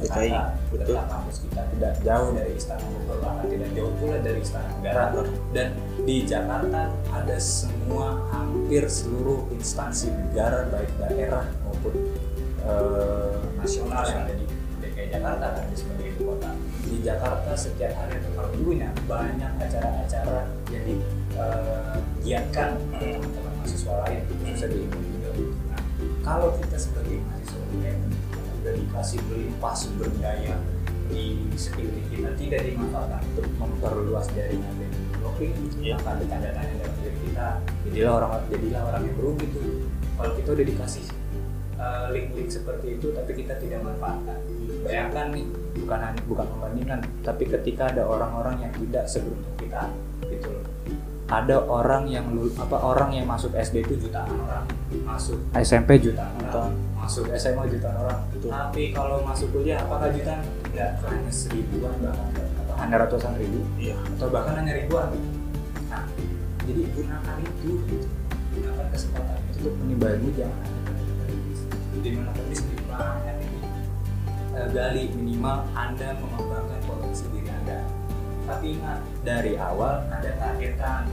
DKI 0.00 0.30
betul. 0.72 0.96
Kampus 0.96 1.36
kita 1.44 1.62
tidak 1.76 1.94
jauh 2.00 2.30
dari 2.32 2.52
Istana 2.56 2.84
Bogor 2.88 3.18
bahkan 3.20 3.46
tidak 3.48 3.70
jauh 3.76 3.92
pula 4.00 4.16
dari 4.20 4.40
Istana 4.40 4.70
Negara. 4.80 5.04
Dan 5.52 5.68
di 6.04 6.16
Jakarta 6.24 6.82
ada 7.12 7.36
semua 7.40 8.24
hampir 8.32 8.88
seluruh 8.88 9.46
instansi 9.52 10.08
negara 10.10 10.66
baik 10.72 10.90
daerah 10.96 11.44
maupun 11.66 11.94
eh, 12.64 13.36
nasional 13.60 14.04
yang 14.08 14.24
ada 14.24 14.34
di 14.34 14.46
DKI 14.80 15.06
Jakarta 15.12 15.46
kan 15.52 15.64
di 15.68 15.76
sebagai 15.76 16.06
ibu 16.16 16.22
kota. 16.32 16.50
Di 16.90 16.96
Jakarta 17.06 17.52
setiap 17.54 17.92
hari 17.94 18.18
atau 18.18 18.50
dulunya 18.56 18.90
banyak 19.06 19.52
acara-acara 19.62 20.48
yang 20.74 20.84
digiatkan 20.88 22.76
oleh 22.98 23.14
teman-teman 23.14 23.52
mahasiswa 23.62 23.94
lain 24.04 24.20
khususnya 24.26 24.68
di 24.72 24.78
Indonesia. 24.88 25.30
Nah, 25.70 25.82
kalau 26.24 26.48
kita 26.58 26.76
sebagai 26.76 27.16
mahasiswa 27.22 27.39
dikasih 28.90 29.22
melimpah 29.30 29.70
sumber 29.70 30.10
daya 30.18 30.58
di 31.10 31.38
sekeliling 31.54 32.06
kita 32.10 32.30
tidak 32.34 32.60
dimanfaatkan 32.66 33.22
untuk 33.34 33.46
memperluas 33.58 34.26
jaringan 34.34 34.74
dan 34.82 34.92
blocking 35.22 35.54
Iya. 35.78 35.94
maka 35.94 36.18
ada 36.18 36.24
tanda-tanda 36.26 36.74
dalam 36.74 36.96
diri 36.98 37.18
kita. 37.22 37.46
Jadilah 37.86 38.12
orang 38.18 38.30
jadilah 38.50 38.82
orang 38.90 39.02
yang 39.06 39.14
berugi 39.14 39.46
tuh 39.54 39.66
kalau 40.18 40.32
kita 40.34 40.48
udah 40.58 40.66
dikasih 40.74 41.04
uh, 41.78 42.06
link-link 42.10 42.50
seperti 42.50 42.86
itu 42.98 43.06
tapi 43.14 43.30
kita 43.38 43.54
tidak 43.62 43.80
manfaatkan. 43.86 44.38
Bayangkan 44.82 45.26
nih 45.38 45.46
bukan 45.86 45.98
hanya 46.02 46.20
bukan 46.26 46.46
membandingkan 46.50 46.98
tapi 47.22 47.44
ketika 47.46 47.94
ada 47.94 48.02
orang-orang 48.10 48.58
yang 48.58 48.72
tidak 48.74 49.06
seberuntung 49.06 49.54
kita 49.62 49.86
gitu 50.26 50.50
loh. 50.50 50.66
Ada 51.30 51.62
orang 51.62 52.10
yang 52.10 52.26
apa 52.58 52.74
orang 52.74 53.14
yang 53.14 53.26
masuk 53.30 53.54
SD 53.54 53.86
itu 53.86 54.10
jutaan 54.10 54.34
orang 54.34 54.66
masuk. 55.04 55.38
SMP 55.56 56.00
jutaan 56.00 56.32
orang. 56.46 56.72
Masuk 56.96 57.24
SMA 57.34 57.64
jutaan 57.72 57.96
orang. 57.96 58.20
Betul. 58.30 58.50
tapi 58.52 58.82
kalau 58.92 59.18
masuk 59.24 59.48
kuliah 59.52 59.80
apakah 59.82 60.12
jutaan? 60.12 60.44
Tidak 60.70 60.90
hanya 61.06 61.32
seribuan 61.32 61.94
bahkan. 62.04 62.46
Atau 62.64 62.74
hanya 62.78 62.96
ratusan 63.06 63.32
ribu. 63.40 63.60
Iya. 63.80 63.96
atau 64.16 64.28
bahkan 64.30 64.54
hanya 64.60 64.72
ribuan. 64.76 65.10
Nah 65.88 66.04
jadi 66.64 66.82
gunakan 66.94 67.36
itu 67.42 67.70
gitu. 67.88 68.08
gunakan 68.50 68.86
kesempatan 68.90 69.36
itu 69.50 69.58
untuk 69.62 69.74
menimba 69.82 70.06
ilmu 70.18 70.30
jangan 70.34 70.58
hanya 70.66 70.80
di 72.00 72.10
mana 72.16 72.30
tadi 72.32 72.54
sedikit 72.54 72.86
banyak 72.88 73.36
ini? 73.42 73.60
Eh, 74.56 74.68
gali 74.72 75.02
minimal 75.12 75.66
anda 75.74 76.08
mengembangkan 76.16 76.80
potensi 76.86 77.26
diri 77.34 77.50
anda. 77.50 77.82
Tapi 78.46 78.66
ingat 78.78 79.00
dari 79.26 79.52
awal 79.58 80.06
anda 80.08 80.30
targetkan 80.38 81.06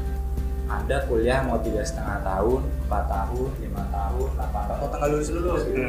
anda 0.68 0.99
kuliah 1.07 1.39
mau 1.47 1.55
tiga 1.63 1.80
setengah 1.80 2.20
tahun, 2.28 2.61
empat 2.88 3.03
tahun, 3.07 3.49
lima 3.63 3.84
tahun, 3.88 4.28
delapan 4.36 4.63
tahun, 4.68 4.76
atau 4.76 4.88
tanggal 4.91 5.09
lulus 5.15 5.30
lulus 5.32 5.61
gitu. 5.63 5.80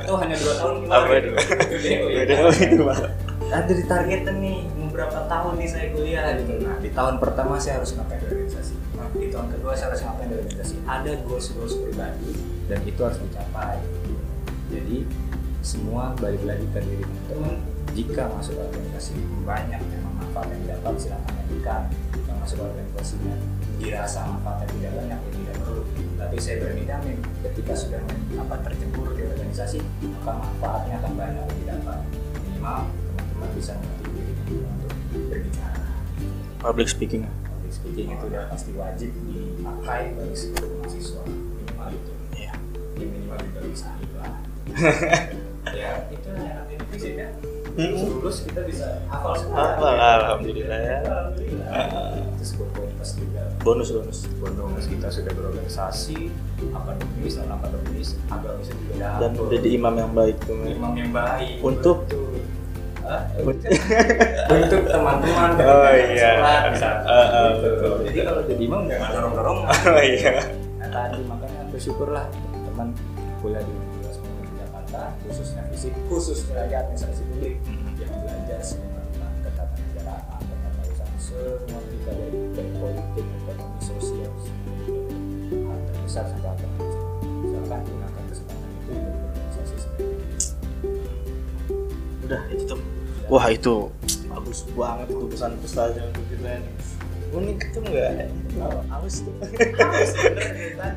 atau 0.00 0.16
hanya 0.16 0.36
dua 0.40 0.54
tahun 0.56 0.74
Apa 0.88 1.12
gitu. 1.12 1.28
itu? 1.76 2.06
Beda, 2.08 2.34
itu, 2.56 2.82
Pak. 2.88 2.98
ada 3.52 3.72
di 3.76 3.84
targetnya 3.84 4.32
nih 4.32 4.58
mau 4.80 4.88
berapa 4.88 5.18
tahun 5.28 5.52
nih 5.60 5.68
saya 5.68 5.86
kuliah? 5.92 6.24
Gitu. 6.40 6.52
Nah 6.64 6.76
di 6.80 6.90
tahun 6.96 7.14
pertama 7.20 7.60
saya 7.60 7.84
harus 7.84 7.92
ngapain 7.92 8.16
di 8.16 8.26
organisasi? 8.32 8.74
Nah, 8.96 9.06
di 9.12 9.28
tahun 9.28 9.46
kedua 9.52 9.72
saya 9.76 9.86
harus 9.92 10.02
ngapain 10.08 10.28
di 10.32 10.36
organisasi? 10.40 10.74
Ada 10.88 11.10
goals 11.28 11.46
goals 11.52 11.74
pribadi 11.76 12.32
dan 12.72 12.80
itu 12.88 13.00
harus 13.04 13.18
dicapai. 13.20 13.76
Jadi 14.72 14.98
semua 15.60 16.16
balik 16.16 16.42
lagi 16.48 16.64
ke 16.72 16.80
diri 16.80 17.04
teman-teman. 17.04 17.54
Jika 17.92 18.24
masuk 18.32 18.56
organisasi 18.56 19.20
banyak 19.44 19.84
memang 19.84 20.16
manfaat 20.16 20.48
yang 20.48 20.60
didapat 20.64 20.96
silakan 20.96 21.44
jika 21.52 21.76
masuk 22.40 22.58
organisasinya 22.64 23.36
dirasa 23.82 24.22
manfaatnya 24.24 24.66
tidak 24.70 24.92
banyak 24.94 25.18
ya 25.18 25.30
tidak 25.34 25.54
perlu 25.58 25.82
tapi 26.14 26.36
saya 26.38 26.56
berani 26.58 26.82
jamin 26.84 27.16
ketika 27.42 27.72
sudah 27.74 28.00
apa 28.38 28.54
tercebur 28.62 29.10
di 29.12 29.22
organisasi 29.26 29.78
maka 30.14 30.32
manfaatnya 30.38 30.94
akan 30.96 31.12
banyak 31.12 31.42
yang 31.42 31.58
didapat 31.58 31.98
minimal 32.38 32.78
teman-teman 32.86 33.50
bisa 33.52 33.72
melatih 33.74 34.08
diri 34.14 34.32
untuk 34.62 34.92
berbicara 35.26 35.82
Public 36.56 36.86
speaking. 36.86 37.26
public 37.42 37.72
speaking 37.72 38.06
itu 38.08 38.24
udah 38.24 38.46
pasti 38.46 38.70
wajib 38.72 39.10
dipakai 39.26 40.14
bagi 40.14 40.36
seluruh 40.36 40.70
mahasiswa 40.78 41.22
minimal 41.26 41.88
itu 41.90 42.12
Iya. 42.32 42.54
ya 42.54 42.54
minimal 43.02 43.36
juga 43.42 43.60
bisa 43.66 43.88
lah 44.14 44.34
ya 45.74 45.90
itu 46.08 46.28
yang 46.30 46.54
nanti 46.56 46.74
di 46.78 46.86
visit 46.88 47.14
ya 47.18 47.28
Hmm. 47.72 47.96
lulus 47.96 48.44
kita 48.44 48.68
bisa 48.68 49.00
hafal 49.08 49.32
semua 49.32 49.64
Hafal, 49.64 49.96
alhamdulillah 49.96 50.76
ya. 50.76 50.96
alhamdulillah 51.08 51.72
itu 52.36 52.44
sebuah 53.04 53.44
bonus 53.60 53.86
juga 53.88 54.00
Bonus 54.02 54.18
bonus. 54.32 54.56
bonus 54.56 54.84
kita 54.86 55.06
sudah 55.08 55.32
berorganisasi 55.32 56.18
akademis 56.68 57.34
non 57.36 57.50
akademis 57.52 58.08
agamis 58.26 58.68
juga 58.68 58.92
Dan 59.18 59.30
hafal. 59.30 59.42
menjadi 59.44 59.68
imam 59.72 59.94
yang 59.96 60.12
baik 60.12 60.36
tuh. 60.40 60.56
imam 60.58 60.92
yang 60.94 61.10
baik 61.10 61.56
Untuk? 61.60 61.96
betul. 62.04 62.30
Hah? 63.02 63.22
Untuk- 63.36 64.86
teman-teman 64.94 65.50
Oh, 65.58 65.90
iya. 65.90 66.30
sekolah, 66.38 66.60
misalnya. 66.68 67.00
Uh, 67.02 67.10
uh, 67.10 67.48
Gitu. 67.52 67.66
betul. 67.68 67.94
jadi 68.04 68.18
kalau 68.22 68.40
jadi 68.44 68.62
imam 68.62 68.80
jangan 68.86 69.08
dorong-dorong 69.12 69.58
Oh 69.90 70.00
iya. 70.00 70.32
nah 70.78 70.88
tadi 70.88 71.18
makanya 71.24 71.60
bersyukurlah 71.68 72.24
teman 72.64 72.88
kuliah 73.38 73.58
di 73.60 73.72
Universitas 73.72 74.16
Jakarta 74.54 75.00
khususnya 75.20 75.62
fisik 75.68 75.92
khususnya 76.06 76.54
lagi 76.56 76.74
administrasi 76.76 77.22
publik 77.26 77.54
semua 81.32 81.80
kita 81.88 82.12
dari 82.12 82.40
dari 82.52 82.70
politik 82.76 83.24
ekonomi 83.24 83.80
sosial 83.80 84.32
hal 85.64 85.78
terbesar 85.88 86.24
sampai 86.28 86.52
terkecil 86.60 87.04
silakan 87.48 87.80
gunakan 87.88 88.24
kesempatan 88.28 88.68
itu 88.68 88.92
untuk 88.92 89.16
berorganisasi 89.16 89.76
Udah 92.22 92.42
itu 92.52 92.64
tuh. 92.68 92.80
Wah 93.32 93.46
itu 93.48 93.76
bagus 94.28 94.60
banget 94.76 95.08
tuh 95.08 95.28
pesan 95.32 95.52
pesannya 95.64 96.02
untuk 96.12 96.24
kita 96.28 96.48
ini. 96.60 96.72
Unik 97.32 97.60
tuh 97.72 97.80
enggak? 97.88 98.28
Aus 98.92 99.24
tuh. 99.24 99.32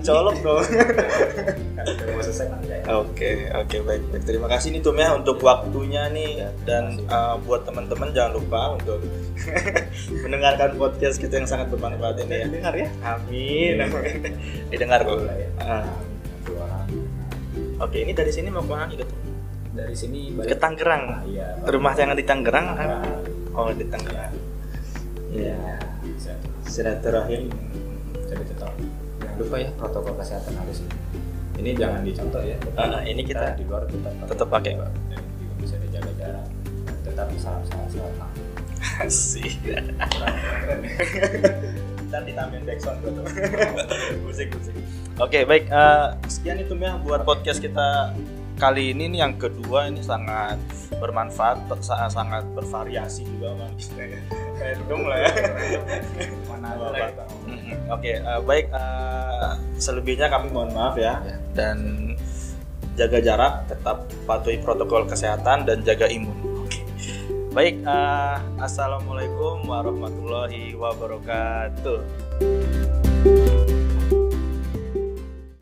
Colok 0.03 0.37
dong. 0.43 0.63
Ya. 0.67 0.83
Oke, 3.01 3.49
oke 3.49 3.77
baik, 3.81 4.03
baik. 4.13 4.23
Terima 4.29 4.45
kasih 4.45 4.69
nih 4.69 4.81
Tum 4.85 4.93
ya 5.01 5.17
untuk 5.17 5.41
waktunya 5.41 6.05
nih 6.13 6.45
dan 6.69 7.01
uh, 7.09 7.33
buat 7.41 7.65
teman-teman 7.65 8.13
jangan 8.13 8.37
lupa 8.37 8.77
untuk 8.77 9.01
mendengarkan 10.25 10.77
podcast 10.77 11.17
kita 11.17 11.41
yang 11.41 11.49
sangat 11.49 11.73
bermanfaat 11.73 12.21
ini 12.21 12.35
ya. 12.35 12.45
Dengar 12.45 12.73
ya. 12.77 12.87
Amin. 13.01 13.73
amin. 13.81 14.21
Didengar 14.73 15.01
kok. 15.01 15.17
Ya. 15.25 15.49
Ah. 15.65 15.85
Oke, 17.81 18.05
ini 18.05 18.13
dari 18.13 18.29
sini 18.29 18.53
mau 18.53 18.61
ke 18.61 18.69
mana 18.69 18.85
gitu? 18.93 19.05
Dari 19.75 19.95
sini 19.97 20.31
Ke 20.45 20.55
Tangerang. 20.55 21.03
Nah, 21.09 21.21
iya. 21.25 21.47
Rumah 21.65 21.93
yang 21.97 22.13
di 22.13 22.25
Tangerang 22.25 22.67
kan? 22.77 22.89
Nah, 23.01 23.19
Oh, 23.55 23.71
di 23.71 23.85
Tangerang. 23.87 24.35
Iya. 25.31 25.55
Iya. 25.57 25.94
Silaturahim. 26.75 27.47
Jadi 28.27 28.43
tetap 28.51 28.75
jangan 29.23 29.35
lupa 29.39 29.55
ya 29.63 29.71
protokol 29.79 30.19
kesehatan 30.19 30.59
harus 30.59 30.83
ini 31.55 31.71
jangan 31.71 32.03
dicontoh 32.03 32.43
ya. 32.43 32.59
Ah, 32.75 32.99
ini 33.07 33.23
kita 33.23 33.55
di 33.55 33.63
luar 33.63 33.87
tetap 33.87 34.11
tetap 34.27 34.47
pakai, 34.51 34.75
Pak. 34.75 34.91
Juga 35.39 35.53
bisa 35.63 35.75
dijaga 35.79 36.11
jarak 36.19 36.45
tetap 37.07 37.31
salam 37.39 37.63
salam 37.63 37.87
salam. 37.87 38.11
Asik. 38.99 39.55
Ntar 42.11 42.21
ditambahin 42.27 42.67
backsound 42.67 42.99
buat 43.07 43.23
musik 44.27 44.51
musik. 44.51 44.75
Oke 45.15 45.47
baik 45.47 45.71
eh, 45.71 46.07
sekian 46.27 46.59
itu 46.59 46.75
ya 46.75 46.99
buat 46.99 47.23
podcast 47.23 47.63
kita 47.63 48.11
kali 48.55 48.95
ini 48.95 49.11
nih 49.11 49.19
yang 49.27 49.35
kedua 49.35 49.91
ini 49.91 49.99
sangat 49.99 50.55
bermanfaat 50.95 51.67
sangat 51.83 52.11
sangat 52.15 52.43
bervariasi 52.55 53.27
juga 53.27 53.51
bang 53.59 53.73
kayak 54.55 54.79
dong 54.87 55.03
lah 55.05 55.17
ya. 55.19 55.31
Mana. 56.47 56.69
Oke 57.91 58.15
eh, 58.17 58.39
baik 58.41 58.65
eh, 58.71 59.53
selebihnya 59.75 60.31
kami 60.31 60.47
mohon 60.55 60.71
maaf 60.71 60.95
ya 60.95 61.19
Ya. 61.25 61.35
dan 61.53 61.77
jaga 62.95 63.19
jarak 63.19 63.53
tetap 63.67 64.07
patuhi 64.23 64.57
protokol 64.63 65.03
kesehatan 65.05 65.67
dan 65.67 65.83
jaga 65.83 66.07
imun. 66.07 66.35
Baik, 67.55 67.79
eh, 67.87 68.37
assalamualaikum 68.59 69.63
warahmatullahi 69.63 70.75
wabarakatuh. 70.75 71.99